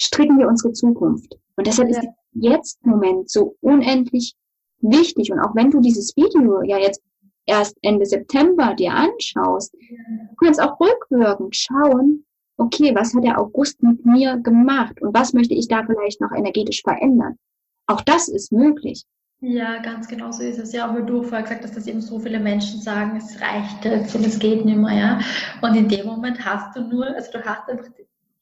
stricken 0.00 0.38
wir 0.38 0.48
unsere 0.48 0.72
Zukunft. 0.72 1.36
Und 1.56 1.66
deshalb 1.66 1.88
ist 1.90 2.06
Jetzt-Moment 2.32 3.30
so 3.30 3.56
unendlich 3.60 4.34
wichtig. 4.80 5.32
Und 5.32 5.40
auch 5.40 5.54
wenn 5.54 5.70
du 5.70 5.80
dieses 5.80 6.16
Video 6.16 6.62
ja 6.62 6.78
jetzt 6.78 7.02
erst 7.46 7.76
Ende 7.82 8.06
September 8.06 8.74
dir 8.74 8.92
anschaust, 8.92 9.72
du 9.72 10.36
kannst 10.36 10.60
auch 10.60 10.78
rückwirkend 10.78 11.56
schauen, 11.56 12.24
okay, 12.58 12.94
was 12.94 13.14
hat 13.14 13.24
der 13.24 13.40
August 13.40 13.82
mit 13.82 14.04
mir 14.04 14.36
gemacht 14.38 15.00
und 15.00 15.14
was 15.14 15.32
möchte 15.32 15.54
ich 15.54 15.68
da 15.68 15.84
vielleicht 15.86 16.20
noch 16.20 16.32
energetisch 16.32 16.82
verändern. 16.82 17.38
Auch 17.86 18.02
das 18.02 18.28
ist 18.28 18.52
möglich. 18.52 19.04
Ja, 19.40 19.78
ganz 19.78 20.08
genau 20.08 20.32
so 20.32 20.42
ist 20.42 20.58
es. 20.58 20.72
Ja, 20.72 20.92
weil 20.92 21.06
du 21.06 21.22
vorher 21.22 21.42
gesagt 21.42 21.62
hast, 21.62 21.76
dass 21.76 21.86
eben 21.86 22.00
so 22.00 22.18
viele 22.18 22.40
Menschen 22.40 22.80
sagen, 22.80 23.16
es 23.16 23.40
reicht 23.40 23.84
jetzt 23.84 24.14
und 24.16 24.26
es 24.26 24.38
geht 24.38 24.64
nicht 24.64 24.76
mehr, 24.76 24.98
ja. 24.98 25.20
Und 25.62 25.76
in 25.76 25.88
dem 25.88 26.06
Moment 26.06 26.44
hast 26.44 26.76
du 26.76 26.80
nur, 26.80 27.06
also 27.06 27.30
du 27.30 27.44
hast 27.44 27.68
einfach 27.68 27.88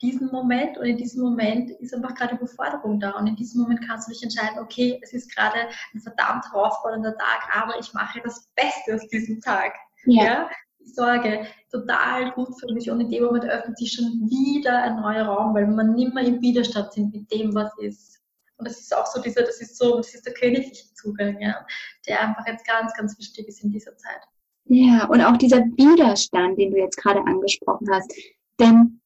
diesen 0.02 0.30
Moment 0.30 0.76
und 0.76 0.84
in 0.84 0.96
diesem 0.96 1.22
Moment 1.22 1.70
ist 1.70 1.94
einfach 1.94 2.14
gerade 2.14 2.36
Überforderung 2.36 3.00
da 3.00 3.12
und 3.12 3.26
in 3.26 3.36
diesem 3.36 3.62
Moment 3.62 3.86
kannst 3.86 4.08
du 4.08 4.12
dich 4.12 4.22
entscheiden, 4.22 4.58
okay, 4.58 5.00
es 5.02 5.12
ist 5.12 5.34
gerade 5.34 5.68
ein 5.94 6.00
verdammt 6.00 6.44
herausfordernder 6.52 7.16
Tag, 7.16 7.56
aber 7.56 7.78
ich 7.80 7.92
mache 7.94 8.20
das 8.22 8.48
Beste 8.54 8.94
aus 8.94 9.08
diesem 9.08 9.40
Tag. 9.40 9.74
Ja. 10.04 10.24
ja? 10.24 10.50
Ich 10.78 10.94
sorge 10.94 11.46
total 11.70 12.30
gut 12.32 12.48
für 12.60 12.72
mich 12.72 12.90
und 12.90 13.00
in 13.00 13.10
dem 13.10 13.24
Moment 13.24 13.44
öffnet 13.46 13.78
sich 13.78 13.92
schon 13.92 14.04
wieder 14.28 14.82
ein 14.82 15.00
neuer 15.00 15.24
Raum, 15.24 15.54
weil 15.54 15.66
man 15.66 15.94
nicht 15.94 16.14
mehr 16.14 16.24
im 16.24 16.40
Widerstand 16.40 16.92
sind 16.92 17.12
mit 17.12 17.32
dem, 17.32 17.54
was 17.54 17.72
ist. 17.78 18.20
Und 18.58 18.68
das 18.68 18.78
ist 18.78 18.94
auch 18.94 19.06
so 19.06 19.20
dieser, 19.20 19.42
das 19.42 19.60
ist 19.60 19.76
so, 19.76 19.96
das 19.96 20.14
ist 20.14 20.26
der 20.26 20.34
königliche 20.34 20.92
Zugang, 20.94 21.40
ja, 21.40 21.66
der 22.06 22.20
einfach 22.20 22.46
jetzt 22.46 22.66
ganz, 22.66 22.92
ganz 22.94 23.18
wichtig 23.18 23.48
ist 23.48 23.62
in 23.64 23.70
dieser 23.70 23.96
Zeit. 23.96 24.22
Ja, 24.64 25.06
und 25.06 25.20
auch 25.20 25.36
dieser 25.36 25.58
Widerstand, 25.58 26.58
den 26.58 26.70
du 26.70 26.78
jetzt 26.78 26.96
gerade 26.96 27.20
angesprochen 27.20 27.88
hast. 27.90 28.12
Denn 28.58 29.00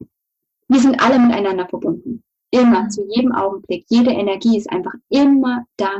wir 0.70 0.78
sind 0.80 1.02
alle 1.02 1.18
miteinander 1.18 1.66
verbunden. 1.68 2.22
Immer, 2.52 2.88
zu 2.88 3.04
jedem 3.08 3.32
Augenblick. 3.32 3.84
Jede 3.88 4.10
Energie 4.10 4.56
ist 4.56 4.70
einfach 4.70 4.94
immer 5.08 5.64
da. 5.76 5.90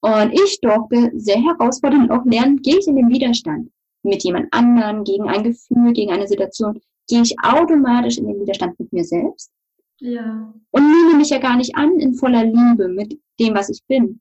Und 0.00 0.32
ich 0.32 0.60
durfte 0.60 1.12
sehr 1.14 1.40
herausfordernd 1.40 2.10
auch 2.10 2.24
lernen, 2.24 2.60
gehe 2.62 2.78
ich 2.78 2.88
in 2.88 2.96
den 2.96 3.08
Widerstand 3.08 3.70
mit 4.02 4.24
jemand 4.24 4.52
anderen, 4.52 5.04
gegen 5.04 5.28
ein 5.28 5.44
Gefühl, 5.44 5.92
gegen 5.92 6.10
eine 6.10 6.26
Situation, 6.26 6.80
gehe 7.08 7.22
ich 7.22 7.36
automatisch 7.40 8.18
in 8.18 8.26
den 8.26 8.40
Widerstand 8.40 8.78
mit 8.80 8.92
mir 8.92 9.04
selbst. 9.04 9.52
Ja. 10.00 10.52
Und 10.72 10.82
nehme 10.82 11.18
mich 11.18 11.30
ja 11.30 11.38
gar 11.38 11.56
nicht 11.56 11.76
an 11.76 12.00
in 12.00 12.14
voller 12.14 12.44
Liebe 12.44 12.88
mit 12.88 13.20
dem, 13.38 13.54
was 13.54 13.68
ich 13.68 13.84
bin. 13.86 14.20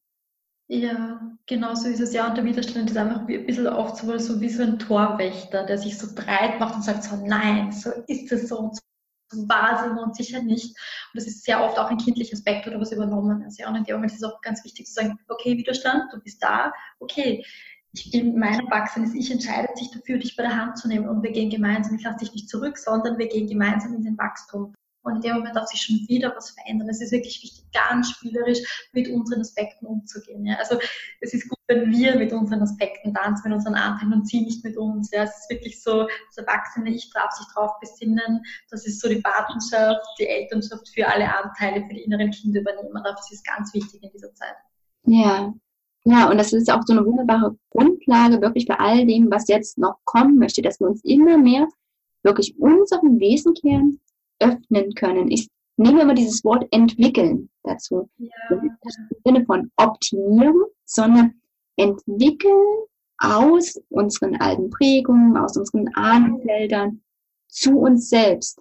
Ja, 0.67 1.35
genau 1.47 1.73
so 1.73 1.89
ist 1.89 1.99
es 1.99 2.13
ja. 2.13 2.29
Und 2.29 2.37
der 2.37 2.45
Widerstand 2.45 2.91
ist 2.91 2.97
einfach 2.97 3.27
ein 3.27 3.45
bisschen 3.47 3.67
oft 3.67 3.97
so, 3.97 4.15
so 4.19 4.39
wie 4.39 4.49
so 4.49 4.61
ein 4.61 4.77
Torwächter, 4.77 5.65
der 5.65 5.79
sich 5.79 5.97
so 5.97 6.13
breit 6.13 6.59
macht 6.59 6.75
und 6.75 6.83
sagt 6.83 7.03
so, 7.03 7.15
nein, 7.25 7.71
so 7.71 7.89
ist 8.05 8.31
es 8.31 8.47
so 8.47 8.59
und 8.59 8.75
so 8.75 8.81
war 9.47 9.83
sie 9.83 9.99
und 9.99 10.15
sicher 10.15 10.41
nicht. 10.41 10.67
Und 10.67 11.15
das 11.15 11.27
ist 11.27 11.43
sehr 11.43 11.63
oft 11.63 11.77
auch 11.77 11.89
ein 11.89 11.97
kindlicher 11.97 12.33
Aspekt 12.33 12.67
oder 12.67 12.79
was 12.79 12.91
übernommen 12.91 13.41
ist. 13.43 13.59
Ja, 13.59 13.69
und 13.69 13.75
in 13.75 13.83
dem 13.83 13.95
Moment 13.95 14.11
ist 14.11 14.21
es 14.21 14.29
auch 14.29 14.41
ganz 14.41 14.63
wichtig 14.63 14.87
zu 14.87 14.93
sagen, 14.93 15.19
okay, 15.27 15.57
Widerstand, 15.57 16.11
du 16.11 16.19
bist 16.19 16.41
da, 16.41 16.73
okay, 16.99 17.45
ich 17.93 18.09
bin 18.11 18.39
mein 18.39 18.59
Erwachsenes, 18.59 19.13
ich 19.13 19.29
entscheide 19.31 19.67
sich 19.75 19.91
dafür, 19.91 20.17
dich 20.17 20.35
bei 20.35 20.43
der 20.43 20.55
Hand 20.55 20.77
zu 20.77 20.87
nehmen 20.87 21.09
und 21.09 21.23
wir 21.23 21.31
gehen 21.31 21.49
gemeinsam, 21.49 21.95
ich 21.95 22.03
lasse 22.03 22.19
dich 22.19 22.33
nicht 22.33 22.49
zurück, 22.49 22.77
sondern 22.77 23.17
wir 23.17 23.27
gehen 23.27 23.47
gemeinsam 23.47 23.93
in 23.93 24.03
den 24.03 24.17
Wachstum. 24.17 24.73
Und 25.03 25.15
in 25.15 25.21
dem 25.21 25.35
Moment 25.37 25.55
darf 25.55 25.67
sich 25.67 25.81
schon 25.81 25.95
wieder 26.07 26.33
was 26.35 26.51
verändern. 26.51 26.89
Es 26.89 27.01
ist 27.01 27.11
wirklich 27.11 27.41
wichtig, 27.41 27.65
ganz 27.73 28.11
spielerisch 28.11 28.89
mit 28.93 29.07
unseren 29.09 29.41
Aspekten 29.41 29.85
umzugehen. 29.85 30.45
Ja. 30.45 30.57
Also 30.57 30.77
es 31.21 31.33
ist 31.33 31.49
gut, 31.49 31.57
wenn 31.67 31.91
wir 31.91 32.17
mit 32.17 32.31
unseren 32.31 32.61
Aspekten 32.61 33.13
tanzen, 33.13 33.49
mit 33.49 33.57
unseren 33.57 33.75
Anteilen 33.75 34.13
und 34.13 34.27
sie 34.27 34.41
nicht 34.41 34.63
mit 34.63 34.77
uns. 34.77 35.09
Ja. 35.11 35.23
Es 35.23 35.37
ist 35.39 35.49
wirklich 35.49 35.81
so, 35.81 36.07
das 36.27 36.37
Erwachsene 36.37 36.91
Ich 36.91 37.09
darf 37.13 37.31
sich 37.31 37.47
darauf 37.55 37.79
besinnen. 37.79 38.43
Das 38.69 38.85
ist 38.85 39.01
so 39.01 39.09
die 39.09 39.21
Patenschaft, 39.21 40.05
die 40.19 40.27
Elternschaft 40.27 40.87
für 40.89 41.07
alle 41.07 41.35
Anteile, 41.35 41.85
für 41.87 41.93
die 41.93 42.01
inneren 42.01 42.31
Kinder 42.31 42.61
übernehmen 42.61 43.01
darf. 43.03 43.15
Das 43.15 43.31
ist 43.31 43.45
ganz 43.45 43.73
wichtig 43.73 44.03
in 44.03 44.11
dieser 44.11 44.33
Zeit. 44.35 44.55
Ja, 45.05 45.51
ja, 46.03 46.29
und 46.29 46.37
das 46.37 46.51
ist 46.51 46.71
auch 46.71 46.81
so 46.83 46.93
eine 46.93 47.05
wunderbare 47.05 47.55
Grundlage 47.69 48.41
wirklich 48.41 48.65
für 48.65 48.79
all 48.79 49.05
dem, 49.05 49.29
was 49.29 49.47
jetzt 49.47 49.77
noch 49.77 49.97
kommen 50.03 50.37
möchte, 50.37 50.61
dass 50.61 50.79
wir 50.79 50.87
uns 50.87 51.03
immer 51.03 51.37
mehr 51.37 51.67
wirklich 52.23 52.55
unserem 52.59 53.19
Wesenkern 53.19 53.99
öffnen 54.41 54.93
können. 54.95 55.31
Ich 55.31 55.47
nehme 55.77 56.01
immer 56.01 56.13
dieses 56.13 56.43
Wort 56.43 56.65
entwickeln 56.71 57.49
dazu. 57.63 58.09
Ja. 58.17 58.29
Nicht 58.61 58.97
im 59.09 59.17
Sinne 59.25 59.45
von 59.45 59.71
optimieren, 59.77 60.63
sondern 60.85 61.41
entwickeln 61.77 62.85
aus 63.17 63.79
unseren 63.89 64.35
alten 64.37 64.69
Prägungen, 64.69 65.37
aus 65.37 65.57
unseren 65.57 65.87
Ahnenfeldern 65.93 67.01
zu 67.47 67.79
uns 67.79 68.09
selbst. 68.09 68.59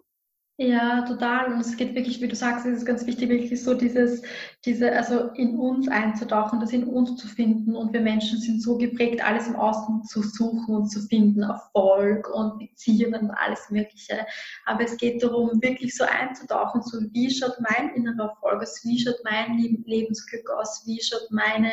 Ja, 0.62 1.01
total. 1.07 1.55
Und 1.55 1.61
es 1.61 1.75
geht 1.75 1.94
wirklich, 1.94 2.20
wie 2.20 2.29
du 2.29 2.37
sagst, 2.37 2.66
es 2.66 2.77
ist 2.81 2.85
ganz 2.85 3.07
wichtig, 3.07 3.31
wirklich 3.31 3.64
so 3.64 3.73
dieses, 3.73 4.20
diese, 4.66 4.92
also 4.92 5.31
in 5.31 5.59
uns 5.59 5.88
einzutauchen, 5.88 6.61
das 6.61 6.70
in 6.75 6.85
uns 6.85 7.16
zu 7.16 7.29
finden. 7.29 7.75
Und 7.75 7.94
wir 7.94 8.03
Menschen 8.03 8.38
sind 8.38 8.62
so 8.62 8.77
geprägt, 8.77 9.25
alles 9.25 9.46
im 9.46 9.57
Außen 9.57 10.05
zu 10.05 10.23
suchen 10.23 10.75
und 10.75 10.90
zu 10.90 11.01
finden, 11.01 11.44
Erfolg 11.44 12.29
und 12.29 12.59
Beziehungen 12.59 13.23
und 13.23 13.31
alles 13.31 13.70
Mögliche. 13.70 14.27
Aber 14.66 14.85
es 14.85 14.99
geht 14.99 15.23
darum, 15.23 15.62
wirklich 15.62 15.96
so 15.96 16.05
einzutauchen, 16.05 16.83
so 16.83 16.99
wie 17.11 17.31
schaut 17.31 17.57
mein 17.61 17.94
innerer 17.94 18.29
Erfolg 18.29 18.61
aus, 18.61 18.83
wie 18.85 18.99
schaut 18.99 19.16
mein 19.25 19.57
Lebensglück 19.87 20.46
aus, 20.51 20.83
wie 20.85 21.01
schaut 21.01 21.31
meine 21.31 21.73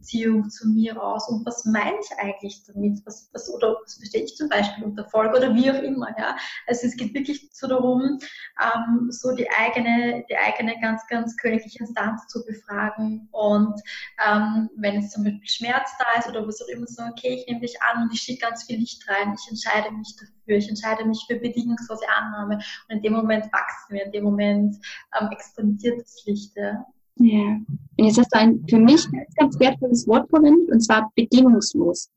Beziehung 0.00 0.48
zu 0.48 0.68
mir 0.68 1.00
aus 1.02 1.28
und 1.28 1.44
was 1.46 1.64
meine 1.64 1.96
ich 2.00 2.18
eigentlich 2.18 2.62
damit? 2.66 3.00
Was, 3.04 3.28
was, 3.32 3.48
oder 3.50 3.76
was 3.82 3.94
verstehe 3.94 4.24
ich 4.24 4.34
zum 4.34 4.48
Beispiel 4.48 4.84
unter 4.84 5.02
Erfolg 5.02 5.34
oder 5.34 5.54
wie 5.54 5.70
auch 5.70 5.82
immer. 5.82 6.08
Ja? 6.18 6.36
Also 6.66 6.86
es 6.86 6.96
geht 6.96 7.14
wirklich 7.14 7.50
so 7.52 7.68
darum, 7.68 8.18
ähm, 8.60 9.10
so 9.10 9.34
die 9.34 9.48
eigene, 9.50 10.24
die 10.28 10.36
eigene 10.36 10.80
ganz, 10.80 11.06
ganz 11.08 11.36
königliche 11.36 11.80
Instanz 11.80 12.26
zu 12.28 12.44
befragen. 12.44 13.28
Und 13.30 13.80
ähm, 14.26 14.70
wenn 14.76 14.96
es 14.96 15.10
zum 15.10 15.24
Beispiel 15.24 15.48
Schmerz 15.48 15.90
da 15.98 16.18
ist 16.18 16.28
oder 16.28 16.46
was 16.46 16.62
auch 16.62 16.68
immer, 16.68 16.86
so, 16.86 17.02
okay, 17.02 17.34
ich 17.34 17.46
nehme 17.46 17.60
dich 17.60 17.76
an 17.82 18.02
und 18.02 18.14
ich 18.14 18.22
schicke 18.22 18.46
ganz 18.46 18.64
viel 18.64 18.78
Licht 18.78 19.06
rein, 19.08 19.34
ich 19.38 19.50
entscheide 19.50 19.90
mich 19.92 20.16
dafür, 20.16 20.56
ich 20.56 20.68
entscheide 20.68 21.04
mich 21.04 21.24
für 21.28 21.36
bedingungslose 21.36 22.08
Annahme. 22.08 22.56
Und 22.56 22.96
in 22.96 23.02
dem 23.02 23.12
Moment 23.12 23.44
wachsen 23.52 23.94
wir, 23.94 24.04
in 24.06 24.12
dem 24.12 24.24
Moment 24.24 24.76
ähm, 25.20 25.28
expandiert 25.30 26.00
das 26.00 26.24
Licht. 26.24 26.56
Ja. 26.56 26.86
Ja. 27.20 27.60
Und 27.98 28.04
jetzt 28.06 28.18
hast 28.18 28.34
du 28.34 28.38
ein 28.38 28.64
für 28.68 28.78
mich 28.78 29.06
ganz, 29.10 29.34
ganz 29.34 29.60
wertvolles 29.60 30.08
Wort 30.08 30.28
verwendet, 30.30 30.70
und 30.70 30.80
zwar 30.80 31.12
bedingungslos. 31.14 32.10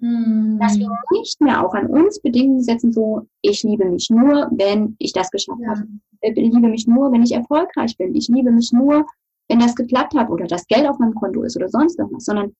Mhm. 0.00 0.58
Dass 0.60 0.78
wir 0.78 0.90
nicht 1.12 1.40
mehr 1.40 1.64
auch 1.64 1.74
an 1.74 1.86
uns 1.86 2.20
Bedingungen 2.20 2.62
setzen, 2.62 2.92
so, 2.92 3.26
ich 3.42 3.62
liebe 3.62 3.84
mich 3.84 4.10
nur, 4.10 4.50
wenn 4.52 4.96
ich 4.98 5.12
das 5.12 5.30
geschafft 5.30 5.60
ja. 5.62 5.70
habe. 5.70 5.86
Ich 6.22 6.34
liebe 6.34 6.68
mich 6.68 6.86
nur, 6.86 7.12
wenn 7.12 7.22
ich 7.22 7.32
erfolgreich 7.32 7.96
bin. 7.96 8.14
Ich 8.14 8.28
liebe 8.28 8.50
mich 8.50 8.72
nur, 8.72 9.06
wenn 9.48 9.60
das 9.60 9.74
geklappt 9.74 10.14
hat 10.14 10.30
oder 10.30 10.46
das 10.46 10.66
Geld 10.66 10.88
auf 10.88 10.98
meinem 10.98 11.14
Konto 11.14 11.42
ist 11.42 11.56
oder 11.56 11.68
sonst 11.68 11.98
irgendwas, 11.98 12.24
sondern 12.24 12.54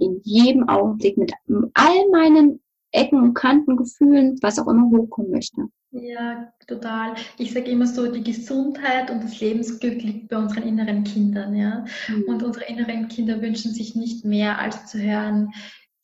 in 0.00 0.20
jedem 0.22 0.68
Augenblick 0.68 1.16
mit 1.16 1.32
all 1.74 2.08
meinen 2.10 2.60
Ecken 2.92 3.22
und 3.22 3.34
Kanten, 3.34 3.76
Gefühlen, 3.76 4.38
was 4.42 4.58
auch 4.58 4.68
immer 4.68 4.90
hochkommen 4.90 5.30
möchte. 5.30 5.68
Ja, 5.94 6.50
total. 6.66 7.16
Ich 7.36 7.52
sage 7.52 7.70
immer 7.70 7.86
so, 7.86 8.10
die 8.10 8.24
Gesundheit 8.24 9.10
und 9.10 9.22
das 9.22 9.40
Lebensglück 9.40 10.02
liegt 10.02 10.28
bei 10.28 10.38
unseren 10.38 10.62
inneren 10.62 11.04
Kindern. 11.04 11.54
Ja? 11.54 11.84
Mhm. 12.08 12.24
Und 12.24 12.42
unsere 12.42 12.64
inneren 12.64 13.08
Kinder 13.08 13.42
wünschen 13.42 13.74
sich 13.74 13.94
nicht 13.94 14.24
mehr, 14.24 14.58
als 14.58 14.86
zu 14.86 14.98
hören, 14.98 15.52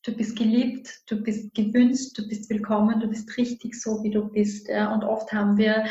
du 0.02 0.12
bist 0.12 0.36
geliebt, 0.36 0.90
du 1.08 1.22
bist 1.22 1.54
gewünscht, 1.54 2.18
du 2.18 2.28
bist 2.28 2.50
willkommen, 2.50 3.00
du 3.00 3.08
bist 3.08 3.34
richtig 3.38 3.80
so, 3.80 4.02
wie 4.02 4.10
du 4.10 4.28
bist. 4.28 4.68
Ja? 4.68 4.92
Und 4.92 5.04
oft 5.04 5.32
haben 5.32 5.56
wir 5.56 5.86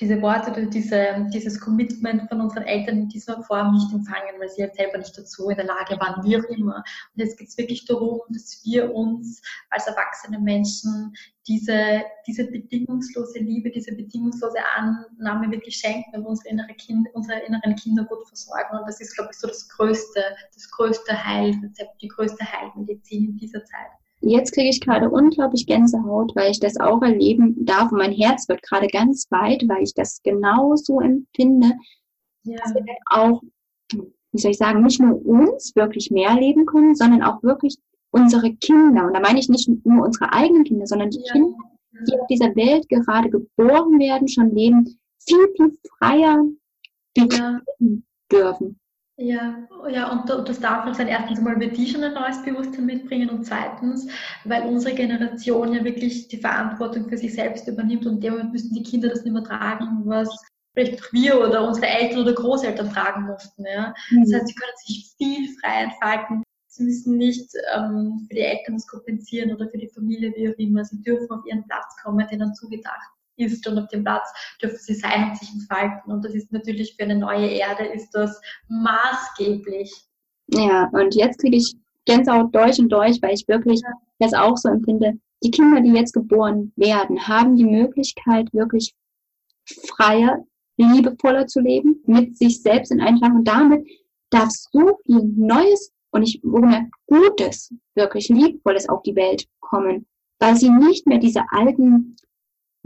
diese 0.00 0.20
Worte 0.20 0.66
diese, 0.66 1.26
dieses 1.32 1.58
Commitment 1.58 2.28
von 2.28 2.40
unseren 2.40 2.64
Eltern 2.64 2.98
in 2.98 3.08
dieser 3.08 3.42
Form 3.42 3.72
nicht 3.72 3.92
empfangen, 3.92 4.38
weil 4.38 4.48
sie 4.50 4.62
halt 4.62 4.74
selber 4.74 4.98
nicht 4.98 5.16
dazu 5.16 5.48
in 5.48 5.56
der 5.56 5.64
Lage 5.64 5.98
waren, 5.98 6.22
wie 6.24 6.36
auch 6.36 6.44
immer. 6.50 6.76
Und 6.76 7.22
jetzt 7.22 7.38
geht 7.38 7.48
es 7.48 7.56
wirklich 7.56 7.86
darum, 7.86 8.20
dass 8.28 8.60
wir 8.64 8.94
uns 8.94 9.40
als 9.70 9.86
erwachsene 9.86 10.38
Menschen 10.38 11.14
diese, 11.46 12.02
diese 12.26 12.44
bedingungslose 12.44 13.38
Liebe, 13.38 13.70
diese 13.70 13.94
bedingungslose 13.94 14.58
Annahme 14.76 15.50
wirklich 15.50 15.76
schenken 15.76 16.16
und 16.16 16.26
unsere, 16.26 16.50
innere 16.50 16.74
kind, 16.74 17.08
unsere 17.14 17.40
inneren 17.40 17.74
Kinder 17.76 18.04
gut 18.04 18.26
versorgen. 18.28 18.78
Und 18.78 18.86
das 18.86 19.00
ist, 19.00 19.14
glaube 19.14 19.30
ich, 19.32 19.38
so 19.38 19.46
das 19.46 19.66
größte, 19.68 20.22
das 20.52 20.70
größte 20.72 21.24
Heilrezept, 21.24 22.02
die 22.02 22.08
größte 22.08 22.44
Heilmedizin 22.44 23.30
in 23.30 23.36
dieser 23.38 23.64
Zeit. 23.64 23.90
Jetzt 24.20 24.52
kriege 24.52 24.70
ich 24.70 24.80
gerade 24.80 25.10
unglaublich 25.10 25.66
Gänsehaut, 25.66 26.34
weil 26.34 26.50
ich 26.50 26.58
das 26.58 26.78
auch 26.78 27.02
erleben 27.02 27.64
darf. 27.64 27.92
Und 27.92 27.98
mein 27.98 28.12
Herz 28.12 28.48
wird 28.48 28.62
gerade 28.62 28.88
ganz 28.88 29.26
weit, 29.30 29.64
weil 29.68 29.82
ich 29.82 29.94
das 29.94 30.22
genauso 30.22 31.00
empfinde. 31.00 31.72
Ja. 32.44 32.56
Dass 32.56 32.74
wir 32.74 32.84
auch, 33.10 33.42
wie 33.92 34.38
soll 34.38 34.52
ich 34.52 34.58
sagen, 34.58 34.82
nicht 34.82 35.00
nur 35.00 35.24
uns 35.24 35.74
wirklich 35.76 36.10
mehr 36.10 36.34
leben 36.34 36.66
können, 36.66 36.94
sondern 36.94 37.22
auch 37.22 37.42
wirklich 37.42 37.76
unsere 38.10 38.54
Kinder. 38.54 39.06
Und 39.06 39.14
da 39.14 39.20
meine 39.20 39.38
ich 39.38 39.48
nicht 39.48 39.68
nur 39.84 40.04
unsere 40.04 40.32
eigenen 40.32 40.64
Kinder, 40.64 40.86
sondern 40.86 41.10
die 41.10 41.22
ja. 41.24 41.32
Kinder, 41.32 41.58
die 42.08 42.18
auf 42.18 42.26
dieser 42.28 42.56
Welt 42.56 42.88
gerade 42.88 43.30
geboren 43.30 43.98
werden, 43.98 44.28
schon 44.28 44.54
leben, 44.54 44.98
viel, 45.18 45.48
viel 45.56 45.78
freier 45.98 46.42
ja. 47.16 47.60
dürfen. 48.32 48.78
Ja, 49.18 49.66
ja, 49.88 50.12
und, 50.12 50.30
und 50.30 50.46
das 50.46 50.60
darf 50.60 50.86
auch 50.86 50.94
sein. 50.94 51.08
Erstens 51.08 51.40
mal, 51.40 51.58
wir 51.58 51.72
die 51.72 51.88
schon 51.88 52.04
ein 52.04 52.12
neues 52.12 52.42
Bewusstsein 52.42 52.84
mitbringen 52.84 53.30
und 53.30 53.44
zweitens, 53.44 54.06
weil 54.44 54.64
unsere 54.64 54.94
Generation 54.94 55.72
ja 55.72 55.82
wirklich 55.84 56.28
die 56.28 56.36
Verantwortung 56.36 57.08
für 57.08 57.16
sich 57.16 57.32
selbst 57.32 57.66
übernimmt 57.66 58.04
und 58.04 58.22
dem 58.22 58.52
müssen 58.52 58.74
die 58.74 58.82
Kinder 58.82 59.08
das 59.08 59.24
nicht 59.24 59.32
mehr 59.32 59.42
tragen, 59.42 60.02
was 60.04 60.28
vielleicht 60.74 61.12
wir 61.14 61.40
oder 61.40 61.66
unsere 61.66 61.86
Eltern 61.86 62.22
oder 62.22 62.34
Großeltern 62.34 62.90
tragen 62.92 63.22
mussten. 63.22 63.64
Ja. 63.64 63.94
Mhm. 64.10 64.24
Das 64.24 64.34
heißt, 64.34 64.48
sie 64.48 64.54
können 64.54 64.76
sich 64.84 65.14
viel 65.16 65.48
frei 65.60 65.84
entfalten. 65.84 66.42
Sie 66.68 66.84
müssen 66.84 67.16
nicht 67.16 67.48
ähm, 67.74 68.26
für 68.28 68.34
die 68.34 68.42
Eltern 68.42 68.74
das 68.74 68.86
kompensieren 68.86 69.54
oder 69.54 69.66
für 69.70 69.78
die 69.78 69.88
Familie, 69.88 70.34
wie 70.36 70.50
auch 70.50 70.58
immer. 70.58 70.84
Sie 70.84 71.00
dürfen 71.00 71.30
auf 71.30 71.46
ihren 71.46 71.64
Platz 71.64 71.96
kommen, 72.02 72.26
denen 72.30 72.54
zugedacht 72.54 73.15
ist 73.36 73.66
und 73.66 73.78
auf 73.78 73.88
dem 73.88 74.04
Platz 74.04 74.28
dürfen 74.62 74.78
sie 74.78 74.94
sein 74.94 75.30
und 75.30 75.38
sich 75.38 75.50
entfalten. 75.52 76.12
Und 76.12 76.24
das 76.24 76.34
ist 76.34 76.52
natürlich 76.52 76.94
für 76.96 77.04
eine 77.04 77.16
neue 77.16 77.48
Erde 77.48 77.84
ist 77.86 78.10
das 78.12 78.40
maßgeblich. 78.68 79.92
Ja, 80.48 80.88
und 80.92 81.14
jetzt 81.14 81.38
kriege 81.40 81.56
ich 81.56 81.76
Gänsehaut 82.04 82.54
durch 82.54 82.78
und 82.78 82.90
durch, 82.90 83.20
weil 83.20 83.34
ich 83.34 83.46
wirklich 83.48 83.80
ja. 83.82 83.92
das 84.18 84.32
auch 84.32 84.56
so 84.56 84.68
empfinde. 84.68 85.18
Die 85.42 85.50
Kinder, 85.50 85.80
die 85.80 85.90
jetzt 85.90 86.12
geboren 86.12 86.72
werden, 86.76 87.26
haben 87.26 87.56
die 87.56 87.64
Möglichkeit, 87.64 88.52
wirklich 88.52 88.94
freier, 89.88 90.44
liebevoller 90.76 91.46
zu 91.46 91.60
leben, 91.60 92.00
mit 92.06 92.36
sich 92.36 92.62
selbst 92.62 92.92
in 92.92 93.00
Einklang. 93.00 93.36
Und 93.36 93.48
damit 93.48 93.86
darf 94.30 94.50
so 94.50 94.98
viel 95.04 95.22
Neues 95.36 95.92
und 96.10 96.22
ich 96.22 96.40
wohlgemerkt 96.42 96.92
Gutes, 97.06 97.72
wirklich 97.94 98.28
Liebevolles 98.28 98.88
auf 98.88 99.02
die 99.02 99.16
Welt 99.16 99.46
kommen, 99.60 100.06
weil 100.38 100.56
sie 100.56 100.70
nicht 100.70 101.06
mehr 101.06 101.18
diese 101.18 101.42
alten 101.50 102.16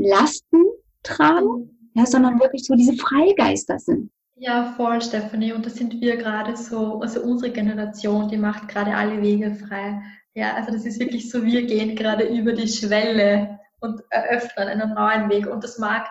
Lasten 0.01 0.65
tragen, 1.03 1.91
ja, 1.95 2.07
sondern 2.07 2.41
wirklich 2.41 2.65
so 2.65 2.75
diese 2.75 2.97
Freigeister 2.97 3.79
sind. 3.79 4.11
Ja, 4.37 4.73
voll, 4.77 5.03
Stephanie. 5.03 5.53
Und 5.53 5.67
das 5.67 5.75
sind 5.75 6.01
wir 6.01 6.17
gerade 6.17 6.57
so, 6.57 7.01
also 7.01 7.21
unsere 7.21 7.53
Generation, 7.53 8.29
die 8.29 8.39
macht 8.39 8.69
gerade 8.69 8.95
alle 8.95 9.21
Wege 9.21 9.55
frei. 9.55 10.03
Ja, 10.35 10.55
also 10.55 10.73
das 10.73 10.87
ist 10.87 10.99
wirklich 10.99 11.31
so, 11.31 11.45
wir 11.45 11.67
gehen 11.67 11.95
gerade 11.95 12.25
über 12.25 12.55
die 12.55 12.69
Schwelle 12.69 13.59
und 13.81 14.01
eröffnen 14.09 14.69
einen 14.69 14.95
neuen 14.95 15.29
Weg. 15.29 15.47
Und 15.47 15.63
das 15.63 15.79
mag 15.79 16.09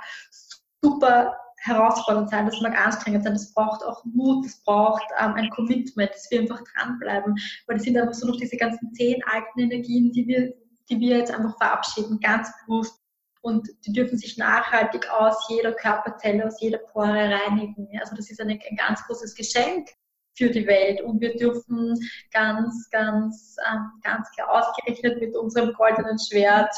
super 0.83 1.35
herausfordernd 1.57 2.29
sein, 2.29 2.45
das 2.45 2.61
mag 2.61 2.79
anstrengend 2.79 3.23
sein, 3.23 3.33
das 3.33 3.53
braucht 3.53 3.83
auch 3.83 4.05
Mut, 4.05 4.45
das 4.45 4.61
braucht 4.63 5.03
ähm, 5.19 5.33
ein 5.33 5.49
Commitment, 5.49 6.11
dass 6.11 6.29
wir 6.29 6.41
einfach 6.41 6.61
dranbleiben. 6.75 7.35
Weil 7.65 7.77
das 7.77 7.83
sind 7.83 7.97
einfach 7.97 8.13
so 8.13 8.27
noch 8.27 8.37
diese 8.37 8.57
ganzen 8.57 8.93
zehn 8.93 9.21
alten 9.25 9.59
Energien, 9.59 10.11
die 10.11 10.27
wir, 10.27 10.53
die 10.89 10.99
wir 10.99 11.17
jetzt 11.17 11.33
einfach 11.33 11.57
verabschieden, 11.57 12.19
ganz 12.19 12.49
bewusst 12.65 12.98
und 13.41 13.67
die 13.85 13.93
dürfen 13.93 14.17
sich 14.17 14.37
nachhaltig 14.37 15.09
aus 15.11 15.35
jeder 15.49 15.73
Körperzelle, 15.73 16.45
aus 16.45 16.59
jeder 16.61 16.79
Pore 16.79 17.29
reinigen. 17.31 17.87
Also 17.99 18.15
das 18.15 18.29
ist 18.29 18.41
eine, 18.41 18.53
ein 18.53 18.75
ganz 18.75 19.03
großes 19.05 19.35
Geschenk 19.35 19.89
für 20.37 20.49
die 20.49 20.67
Welt 20.67 21.01
und 21.01 21.19
wir 21.21 21.35
dürfen 21.35 21.95
ganz, 22.31 22.89
ganz, 22.91 23.55
ähm, 23.69 23.91
ganz 24.03 24.29
klar 24.31 24.49
ausgerechnet 24.51 25.19
mit 25.19 25.35
unserem 25.35 25.73
goldenen 25.73 26.17
Schwert 26.17 26.73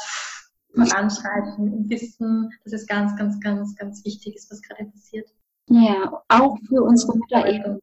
voranschreiten 0.74 1.72
und 1.72 1.90
wissen, 1.90 2.50
dass 2.64 2.72
es 2.72 2.86
ganz, 2.86 3.14
ganz, 3.16 3.38
ganz, 3.40 3.76
ganz 3.76 4.04
wichtig 4.04 4.36
ist, 4.36 4.50
was 4.50 4.62
gerade 4.62 4.86
passiert. 4.86 5.28
Ja, 5.68 6.22
auch 6.28 6.56
für 6.68 6.82
unsere 6.82 7.16
Mutter 7.16 7.46
Erde. 7.46 7.80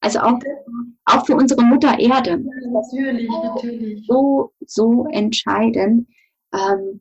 Also 0.00 0.20
auch, 0.20 0.38
auch 1.04 1.26
für 1.26 1.36
unsere 1.36 1.62
Mutter 1.62 1.98
Erde. 1.98 2.38
Natürlich, 2.38 3.28
natürlich. 3.28 4.06
So, 4.06 4.52
so 4.66 5.06
entscheidend. 5.12 6.08
Ähm, 6.52 7.00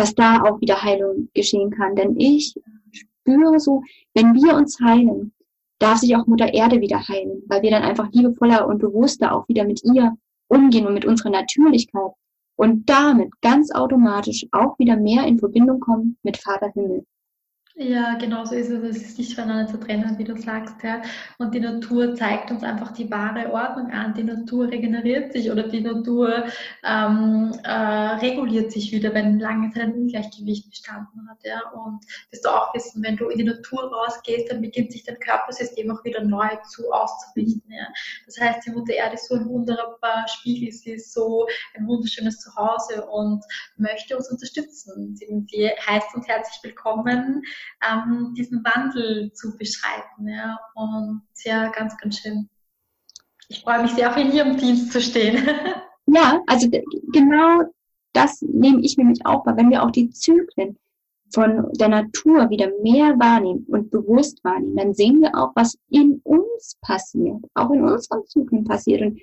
dass 0.00 0.14
da 0.14 0.42
auch 0.42 0.58
wieder 0.62 0.82
Heilung 0.82 1.28
geschehen 1.34 1.70
kann. 1.70 1.94
Denn 1.94 2.18
ich 2.18 2.54
spüre 2.90 3.60
so, 3.60 3.82
wenn 4.14 4.34
wir 4.34 4.54
uns 4.54 4.80
heilen, 4.80 5.32
darf 5.78 5.98
sich 5.98 6.16
auch 6.16 6.26
Mutter 6.26 6.54
Erde 6.54 6.80
wieder 6.80 7.06
heilen, 7.06 7.42
weil 7.48 7.60
wir 7.60 7.70
dann 7.70 7.82
einfach 7.82 8.10
liebevoller 8.10 8.66
und 8.66 8.78
bewusster 8.78 9.34
auch 9.34 9.46
wieder 9.48 9.64
mit 9.64 9.82
ihr 9.84 10.16
umgehen 10.48 10.86
und 10.86 10.94
mit 10.94 11.04
unserer 11.04 11.30
Natürlichkeit 11.30 12.12
und 12.56 12.88
damit 12.88 13.28
ganz 13.42 13.70
automatisch 13.72 14.46
auch 14.52 14.78
wieder 14.78 14.96
mehr 14.96 15.26
in 15.26 15.38
Verbindung 15.38 15.80
kommen 15.80 16.16
mit 16.22 16.38
Vater 16.38 16.70
Himmel. 16.72 17.04
Ja, 17.82 18.12
genau 18.18 18.44
so 18.44 18.54
ist 18.54 18.68
es. 18.68 18.84
Es 18.84 19.02
ist 19.02 19.18
nicht 19.18 19.34
voneinander 19.34 19.72
zu 19.72 19.80
trennen, 19.80 20.18
wie 20.18 20.24
du 20.24 20.36
sagst. 20.36 20.74
Ja. 20.82 21.00
Und 21.38 21.54
die 21.54 21.60
Natur 21.60 22.14
zeigt 22.14 22.50
uns 22.50 22.62
einfach 22.62 22.92
die 22.92 23.10
wahre 23.10 23.50
Ordnung 23.54 23.90
an. 23.90 24.12
Die 24.12 24.22
Natur 24.22 24.68
regeneriert 24.68 25.32
sich 25.32 25.50
oder 25.50 25.62
die 25.62 25.80
Natur 25.80 26.44
ähm, 26.84 27.58
äh, 27.64 27.70
reguliert 27.70 28.70
sich 28.70 28.92
wieder, 28.92 29.14
wenn 29.14 29.40
lange 29.40 29.70
Zeit 29.70 29.84
ein 29.84 29.94
Ungleichgewicht 29.94 30.68
bestanden 30.68 31.26
hat. 31.30 31.38
Ja. 31.42 31.70
Und 31.70 32.04
wirst 32.30 32.44
du 32.44 32.50
auch 32.50 32.74
wissen, 32.74 33.02
wenn 33.02 33.16
du 33.16 33.30
in 33.30 33.38
die 33.38 33.44
Natur 33.44 33.90
rausgehst, 33.90 34.52
dann 34.52 34.60
beginnt 34.60 34.92
sich 34.92 35.04
dein 35.04 35.18
Körpersystem 35.18 35.90
auch 35.90 36.04
wieder 36.04 36.22
neu 36.22 36.48
zu 36.68 36.92
auszurichten. 36.92 37.72
Ja. 37.72 37.86
Das 38.26 38.38
heißt, 38.38 38.66
die 38.66 38.72
Mutter 38.72 38.92
Erde 38.92 39.14
ist 39.14 39.26
so 39.26 39.36
ein 39.36 39.48
wunderbarer 39.48 40.28
Spiegel, 40.28 40.70
sie 40.70 40.92
ist 40.92 41.14
so 41.14 41.46
ein 41.74 41.86
wunderschönes 41.86 42.40
Zuhause 42.40 43.06
und 43.06 43.42
möchte 43.78 44.18
uns 44.18 44.30
unterstützen. 44.30 45.16
Sie, 45.16 45.70
heißt 45.88 46.14
uns 46.14 46.28
herzlich 46.28 46.62
willkommen 46.62 47.42
ähm, 47.88 48.34
diesen 48.36 48.64
Wandel 48.64 49.32
zu 49.32 49.56
beschreiten. 49.56 50.28
Ja. 50.28 50.58
Und 50.74 51.22
ja, 51.44 51.68
ganz, 51.68 51.96
ganz 51.96 52.18
schön. 52.18 52.48
Ich 53.48 53.62
freue 53.62 53.82
mich 53.82 53.92
sehr, 53.92 54.12
auch 54.12 54.16
in 54.16 54.32
Ihrem 54.32 54.56
Dienst 54.56 54.92
zu 54.92 55.00
stehen. 55.00 55.48
Ja, 56.12 56.40
also 56.48 56.68
genau 57.12 57.62
das 58.12 58.42
nehme 58.42 58.80
ich 58.80 58.96
nämlich 58.96 59.24
auch 59.24 59.46
wahr, 59.46 59.56
wenn 59.56 59.70
wir 59.70 59.82
auch 59.82 59.92
die 59.92 60.10
Zyklen 60.10 60.76
von 61.32 61.68
der 61.74 61.88
Natur 61.88 62.50
wieder 62.50 62.68
mehr 62.82 63.16
wahrnehmen 63.18 63.64
und 63.68 63.90
bewusst 63.90 64.42
wahrnehmen, 64.42 64.76
dann 64.76 64.94
sehen 64.94 65.20
wir 65.20 65.32
auch, 65.36 65.52
was 65.54 65.78
in 65.88 66.20
uns 66.24 66.76
passiert, 66.80 67.38
auch 67.54 67.70
in 67.70 67.84
unseren 67.84 68.26
Zyklen 68.26 68.64
passiert. 68.64 69.02
Und 69.02 69.20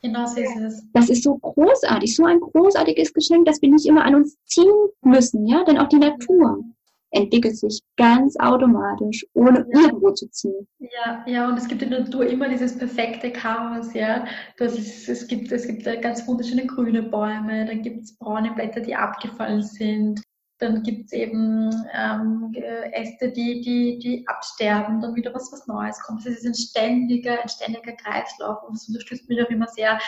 genau 0.00 0.26
so 0.26 0.40
ist 0.40 0.56
es. 0.56 0.82
Das 0.92 1.10
ist 1.10 1.24
so 1.24 1.36
großartig, 1.38 2.14
so 2.14 2.24
ein 2.24 2.38
großartiges 2.38 3.12
Geschenk, 3.12 3.46
dass 3.46 3.60
wir 3.60 3.70
nicht 3.70 3.86
immer 3.86 4.04
an 4.04 4.14
uns 4.14 4.36
ziehen 4.44 4.72
müssen, 5.02 5.46
ja, 5.46 5.64
denn 5.64 5.78
auch 5.78 5.88
die 5.88 5.98
Natur 5.98 6.62
entwickelt 7.10 7.56
sich 7.56 7.80
ganz 7.96 8.36
automatisch, 8.38 9.24
ohne 9.34 9.66
ja. 9.72 9.80
irgendwo 9.82 10.10
zu 10.12 10.28
ziehen. 10.30 10.66
Ja, 10.78 11.24
ja, 11.26 11.48
und 11.48 11.56
es 11.56 11.68
gibt 11.68 11.82
in 11.82 11.90
der 11.90 12.00
Natur 12.00 12.26
immer 12.26 12.48
dieses 12.48 12.76
perfekte 12.76 13.32
Chaos, 13.32 13.94
ja. 13.94 14.26
Das 14.58 14.78
ist, 14.78 15.08
es 15.08 15.26
gibt, 15.26 15.50
es 15.52 15.66
gibt 15.66 15.84
ganz 16.02 16.26
wunderschöne 16.26 16.66
grüne 16.66 17.02
Bäume, 17.02 17.66
dann 17.66 17.82
gibt 17.82 18.04
es 18.04 18.16
braune 18.16 18.52
Blätter, 18.52 18.80
die 18.80 18.94
abgefallen 18.94 19.62
sind. 19.62 20.22
Dann 20.60 20.82
gibt 20.82 21.06
es 21.06 21.12
eben 21.12 21.70
ähm, 21.94 22.52
Äste, 22.92 23.30
die, 23.30 23.60
die, 23.60 23.98
die 24.00 24.26
absterben, 24.26 25.00
dann 25.00 25.14
wieder 25.14 25.32
was, 25.32 25.52
was 25.52 25.68
Neues 25.68 26.00
kommt. 26.00 26.26
Es 26.26 26.38
ist 26.38 26.46
ein 26.46 26.54
ständiger, 26.54 27.40
ein 27.40 27.48
ständiger 27.48 27.92
Kreislauf 27.92 28.64
und 28.64 28.74
das 28.74 28.88
unterstützt 28.88 29.28
mich 29.28 29.40
auch 29.40 29.50
immer 29.50 29.68
sehr, 29.68 30.00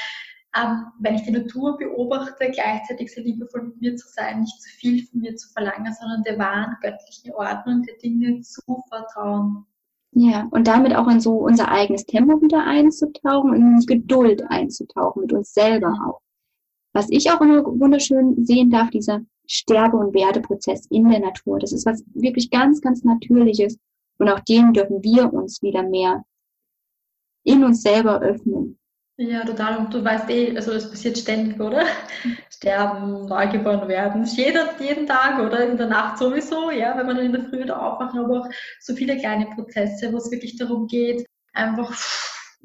wenn 0.52 1.14
ich 1.14 1.22
die 1.22 1.30
Natur 1.30 1.76
beobachte, 1.78 2.50
gleichzeitig 2.50 3.12
sehr 3.12 3.24
liebevoll 3.24 3.62
mit 3.62 3.80
mir 3.80 3.96
zu 3.96 4.08
sein, 4.08 4.40
nicht 4.40 4.60
zu 4.60 4.68
viel 4.70 5.06
von 5.06 5.20
mir 5.20 5.36
zu 5.36 5.48
verlangen, 5.52 5.94
sondern 5.94 6.22
der 6.24 6.38
wahren 6.38 6.76
göttlichen 6.82 7.32
Ordnung 7.32 7.82
der 7.84 7.96
Dinge 7.98 8.40
zu 8.40 8.82
vertrauen. 8.88 9.66
Ja, 10.12 10.48
und 10.50 10.66
damit 10.66 10.94
auch 10.96 11.06
in 11.06 11.20
so 11.20 11.34
unser 11.34 11.68
eigenes 11.68 12.04
Tempo 12.04 12.42
wieder 12.42 12.64
einzutauchen 12.64 13.54
in 13.54 13.86
Geduld 13.86 14.42
einzutauchen, 14.48 15.22
mit 15.22 15.32
uns 15.32 15.54
selber 15.54 15.94
auch. 16.04 16.20
Was 16.92 17.08
ich 17.10 17.30
auch 17.30 17.40
immer 17.40 17.64
wunderschön 17.64 18.44
sehen 18.44 18.70
darf, 18.70 18.90
dieser 18.90 19.20
Sterbe- 19.46 19.98
und 19.98 20.12
Werdeprozess 20.12 20.86
in 20.86 21.08
der 21.08 21.20
Natur. 21.20 21.60
Das 21.60 21.72
ist 21.72 21.86
was 21.86 22.02
wirklich 22.14 22.50
ganz, 22.50 22.80
ganz 22.80 23.04
Natürliches. 23.04 23.78
Und 24.18 24.28
auch 24.28 24.40
dem 24.40 24.72
dürfen 24.72 25.02
wir 25.04 25.32
uns 25.32 25.62
wieder 25.62 25.84
mehr 25.84 26.24
in 27.44 27.62
uns 27.62 27.82
selber 27.82 28.20
öffnen. 28.20 28.79
Ja, 29.20 29.44
total. 29.44 29.76
Und 29.76 29.92
du 29.92 30.02
weißt 30.02 30.30
eh, 30.30 30.56
also 30.56 30.72
das 30.72 30.88
passiert 30.88 31.18
ständig, 31.18 31.60
oder? 31.60 31.84
Sterben, 32.48 33.26
neugeboren 33.26 33.86
werden. 33.86 34.24
Jeder, 34.24 34.70
jeden 34.80 35.06
Tag 35.06 35.38
oder 35.38 35.68
in 35.68 35.76
der 35.76 35.88
Nacht 35.88 36.16
sowieso, 36.16 36.70
ja, 36.70 36.96
wenn 36.96 37.06
man 37.06 37.18
in 37.18 37.32
der 37.32 37.44
Früh 37.44 37.66
da 37.66 37.76
aufwacht, 37.76 38.16
aber 38.16 38.40
auch 38.40 38.48
so 38.80 38.94
viele 38.94 39.18
kleine 39.18 39.44
Prozesse, 39.54 40.10
wo 40.10 40.16
es 40.16 40.30
wirklich 40.30 40.56
darum 40.56 40.86
geht, 40.86 41.26
einfach 41.52 41.90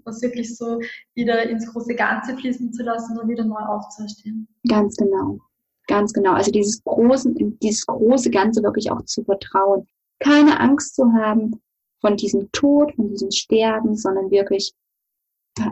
was 0.06 0.22
wirklich 0.22 0.56
so 0.56 0.80
wieder 1.14 1.44
ins 1.44 1.68
große 1.74 1.94
Ganze 1.94 2.38
fließen 2.38 2.72
zu 2.72 2.84
lassen 2.84 3.20
und 3.20 3.28
wieder 3.28 3.44
neu 3.44 3.60
aufzustehen. 3.60 4.48
Ganz 4.66 4.96
genau. 4.96 5.40
Ganz 5.88 6.14
genau. 6.14 6.36
Also 6.36 6.52
dieses 6.52 6.82
große, 6.86 7.34
dieses 7.62 7.86
große 7.86 8.30
Ganze 8.30 8.64
wirklich 8.64 8.90
auch 8.92 9.04
zu 9.04 9.26
vertrauen. 9.26 9.86
Keine 10.20 10.58
Angst 10.62 10.96
zu 10.96 11.12
haben 11.12 11.60
von 12.00 12.16
diesem 12.16 12.50
Tod, 12.54 12.96
von 12.96 13.10
diesem 13.10 13.32
Sterben, 13.32 13.98
sondern 13.98 14.32
wirklich 14.32 14.74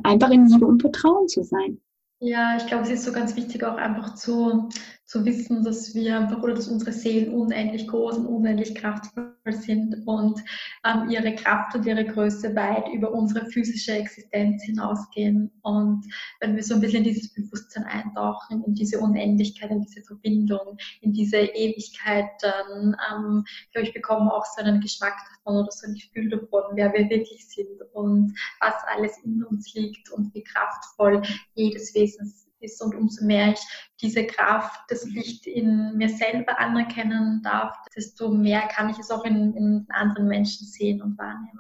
einfach 0.04 0.32
in 0.32 0.48
Liebe 0.48 0.66
und 0.66 0.82
Vertrauen 0.82 1.28
zu 1.28 1.44
sein. 1.44 1.80
Ja, 2.20 2.56
ich 2.56 2.66
glaube, 2.68 2.84
es 2.84 2.90
ist 2.90 3.04
so 3.04 3.12
ganz 3.12 3.36
wichtig 3.36 3.64
auch 3.66 3.76
einfach 3.76 4.16
zu, 4.16 4.70
zu 5.14 5.24
wissen, 5.26 5.64
dass 5.64 5.94
wir 5.94 6.28
oder 6.42 6.56
dass 6.56 6.68
unsere 6.68 6.92
Seelen 6.92 7.36
unendlich 7.36 7.88
groß 7.88 8.18
und 8.18 8.26
unendlich 8.26 8.74
kraftvoll 8.74 9.32
sind 9.46 10.08
und 10.08 10.44
ähm, 10.84 11.08
ihre 11.08 11.36
Kraft 11.36 11.76
und 11.76 11.86
ihre 11.86 12.04
Größe 12.04 12.56
weit 12.56 12.92
über 12.92 13.12
unsere 13.12 13.46
physische 13.46 13.92
Existenz 13.92 14.64
hinausgehen. 14.64 15.52
Und 15.62 16.04
wenn 16.40 16.56
wir 16.56 16.64
so 16.64 16.74
ein 16.74 16.82
bisschen 16.82 17.04
in 17.06 17.14
dieses 17.14 17.32
Bewusstsein 17.32 17.84
eintauchen, 17.84 18.64
in 18.66 18.74
diese 18.74 19.00
Unendlichkeit, 19.00 19.70
in 19.70 19.82
diese 19.82 20.02
Verbindung, 20.02 20.80
in 21.02 21.14
diese 21.14 21.38
Ewigkeit, 21.38 22.26
dann 22.42 22.98
ähm, 23.12 23.46
glaube 23.72 23.88
ich, 23.88 23.94
bekommen 23.94 24.26
wir 24.26 24.34
auch 24.34 24.46
so 24.46 24.64
einen 24.64 24.82
Geschmack 24.82 25.14
davon 25.36 25.62
oder 25.62 25.72
so 25.72 25.86
ein 25.86 25.94
Gefühl 25.94 26.30
davon, 26.30 26.64
wer 26.74 26.92
wir 26.92 27.08
wirklich 27.12 27.48
sind 27.48 27.84
und 27.94 28.34
was 28.60 28.74
alles 28.92 29.16
in 29.24 29.44
uns 29.44 29.76
liegt 29.76 30.10
und 30.10 30.34
wie 30.34 30.44
kraftvoll 30.44 31.22
jedes 31.54 31.94
Wesen 31.94 32.34
ist 32.64 32.82
und 32.82 32.96
umso 32.96 33.26
mehr 33.26 33.54
ich 33.54 33.60
diese 34.02 34.26
Kraft, 34.26 34.80
das 34.90 35.06
Licht 35.06 35.46
in 35.46 35.98
mir 35.98 36.10
selber 36.10 36.60
anerkennen 36.60 37.42
darf, 37.44 37.76
desto 37.96 38.30
mehr 38.30 38.62
kann 38.68 38.90
ich 38.90 38.98
es 39.00 39.12
auch 39.12 39.26
in, 39.26 39.54
in 39.54 39.86
anderen 39.90 40.28
Menschen 40.28 40.66
sehen 40.66 41.02
und 41.02 41.18
wahrnehmen. 41.18 41.60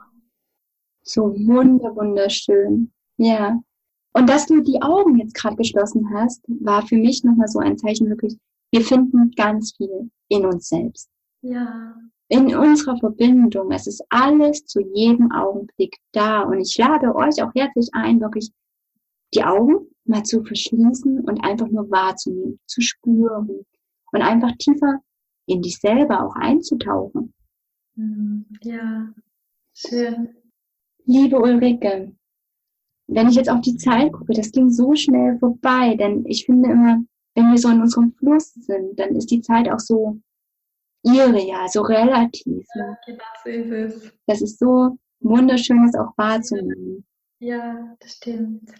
So 1.03 1.33
wunder, 1.45 1.95
wunderschön. 1.95 2.91
Ja. 3.17 3.59
Und 4.13 4.29
dass 4.29 4.45
du 4.45 4.61
die 4.61 4.81
Augen 4.81 5.17
jetzt 5.17 5.35
gerade 5.35 5.55
geschlossen 5.55 6.09
hast, 6.13 6.43
war 6.47 6.85
für 6.85 6.97
mich 6.97 7.23
nochmal 7.23 7.47
so 7.47 7.59
ein 7.59 7.77
Zeichen 7.77 8.09
wirklich, 8.09 8.37
wir 8.71 8.81
finden 8.81 9.31
ganz 9.31 9.75
viel 9.75 10.09
in 10.29 10.45
uns 10.45 10.69
selbst. 10.69 11.09
Ja. 11.41 11.95
In 12.29 12.55
unserer 12.55 12.97
Verbindung. 12.97 13.71
Es 13.71 13.85
ist 13.85 14.03
alles 14.09 14.65
zu 14.65 14.79
jedem 14.79 15.31
Augenblick 15.31 15.97
da. 16.13 16.43
Und 16.43 16.61
ich 16.61 16.77
lade 16.77 17.13
euch 17.13 17.43
auch 17.43 17.53
herzlich 17.53 17.89
ein, 17.93 18.21
wirklich 18.21 18.51
die 19.33 19.43
Augen 19.43 19.92
mal 20.05 20.23
zu 20.23 20.43
verschließen 20.43 21.21
und 21.21 21.43
einfach 21.43 21.67
nur 21.67 21.89
wahrzunehmen, 21.89 22.59
zu 22.65 22.81
spüren 22.81 23.65
und 24.11 24.21
einfach 24.21 24.51
tiefer 24.57 24.99
in 25.45 25.61
dich 25.61 25.77
selber 25.79 26.25
auch 26.25 26.35
einzutauchen. 26.35 27.33
Mhm. 27.95 28.45
Ja, 28.61 29.13
schön. 29.73 30.35
Liebe 31.05 31.39
Ulrike, 31.39 32.15
wenn 33.07 33.27
ich 33.27 33.35
jetzt 33.35 33.49
auf 33.49 33.61
die 33.61 33.77
Zeit 33.77 34.13
gucke, 34.13 34.33
das 34.33 34.51
ging 34.51 34.69
so 34.69 34.95
schnell 34.95 35.37
vorbei, 35.39 35.95
denn 35.95 36.25
ich 36.25 36.45
finde 36.45 36.71
immer, 36.71 37.03
wenn 37.35 37.51
wir 37.51 37.57
so 37.57 37.69
in 37.69 37.81
unserem 37.81 38.13
Fluss 38.13 38.53
sind, 38.53 38.97
dann 38.99 39.15
ist 39.15 39.31
die 39.31 39.41
Zeit 39.41 39.69
auch 39.69 39.79
so 39.79 40.19
ihre, 41.03 41.41
ja, 41.41 41.67
so 41.67 41.81
relativ. 41.81 42.65
Ja, 42.75 42.97
genau 43.05 43.23
so 43.43 43.49
ist 43.49 43.71
es. 43.71 44.13
Das 44.27 44.41
ist 44.41 44.59
so 44.59 44.97
wunderschön, 45.19 45.85
das 45.85 45.99
auch 45.99 46.17
wahrzunehmen. 46.17 47.05
Ja, 47.39 47.95
das 47.99 48.13
stimmt. 48.13 48.71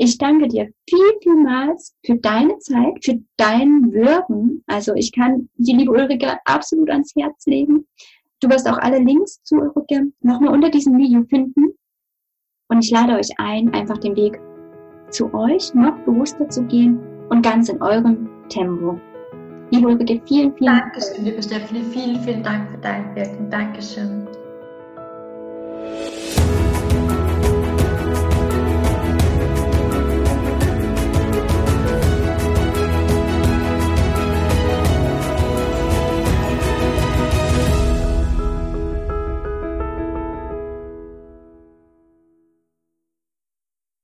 Ich 0.00 0.16
danke 0.16 0.46
dir 0.46 0.68
viel, 0.88 1.12
vielmals 1.22 1.94
für 2.06 2.16
deine 2.16 2.56
Zeit, 2.60 3.04
für 3.04 3.18
dein 3.36 3.92
Wirken. 3.92 4.62
Also 4.68 4.94
ich 4.94 5.12
kann 5.12 5.48
die 5.56 5.72
liebe 5.72 5.90
Ulrike 5.90 6.38
absolut 6.44 6.88
ans 6.88 7.12
Herz 7.16 7.46
legen. 7.46 7.84
Du 8.40 8.48
wirst 8.48 8.68
auch 8.68 8.78
alle 8.78 9.00
Links 9.00 9.42
zu 9.42 9.56
Ulrike 9.56 10.12
nochmal 10.20 10.54
unter 10.54 10.70
diesem 10.70 10.96
Video 10.96 11.24
finden. 11.24 11.76
Und 12.68 12.84
ich 12.84 12.92
lade 12.92 13.14
euch 13.14 13.30
ein, 13.38 13.74
einfach 13.74 13.98
den 13.98 14.14
Weg 14.14 14.40
zu 15.10 15.34
euch 15.34 15.74
noch 15.74 15.98
bewusster 16.04 16.48
zu 16.48 16.62
gehen 16.64 17.00
und 17.30 17.42
ganz 17.42 17.68
in 17.68 17.82
eurem 17.82 18.28
Tempo. 18.48 19.00
Liebe 19.72 19.88
Ulrike, 19.88 20.22
vielen, 20.26 20.54
vielen 20.54 20.76
Dank. 20.76 20.92
Dankeschön, 20.92 21.24
liebe 21.24 21.42
Stephanie. 21.42 21.82
Vielen, 21.90 22.20
vielen 22.22 22.42
Dank 22.44 22.70
für 22.70 22.78
dein 22.78 23.16
Wirken. 23.16 23.50
Dankeschön. 23.50 24.28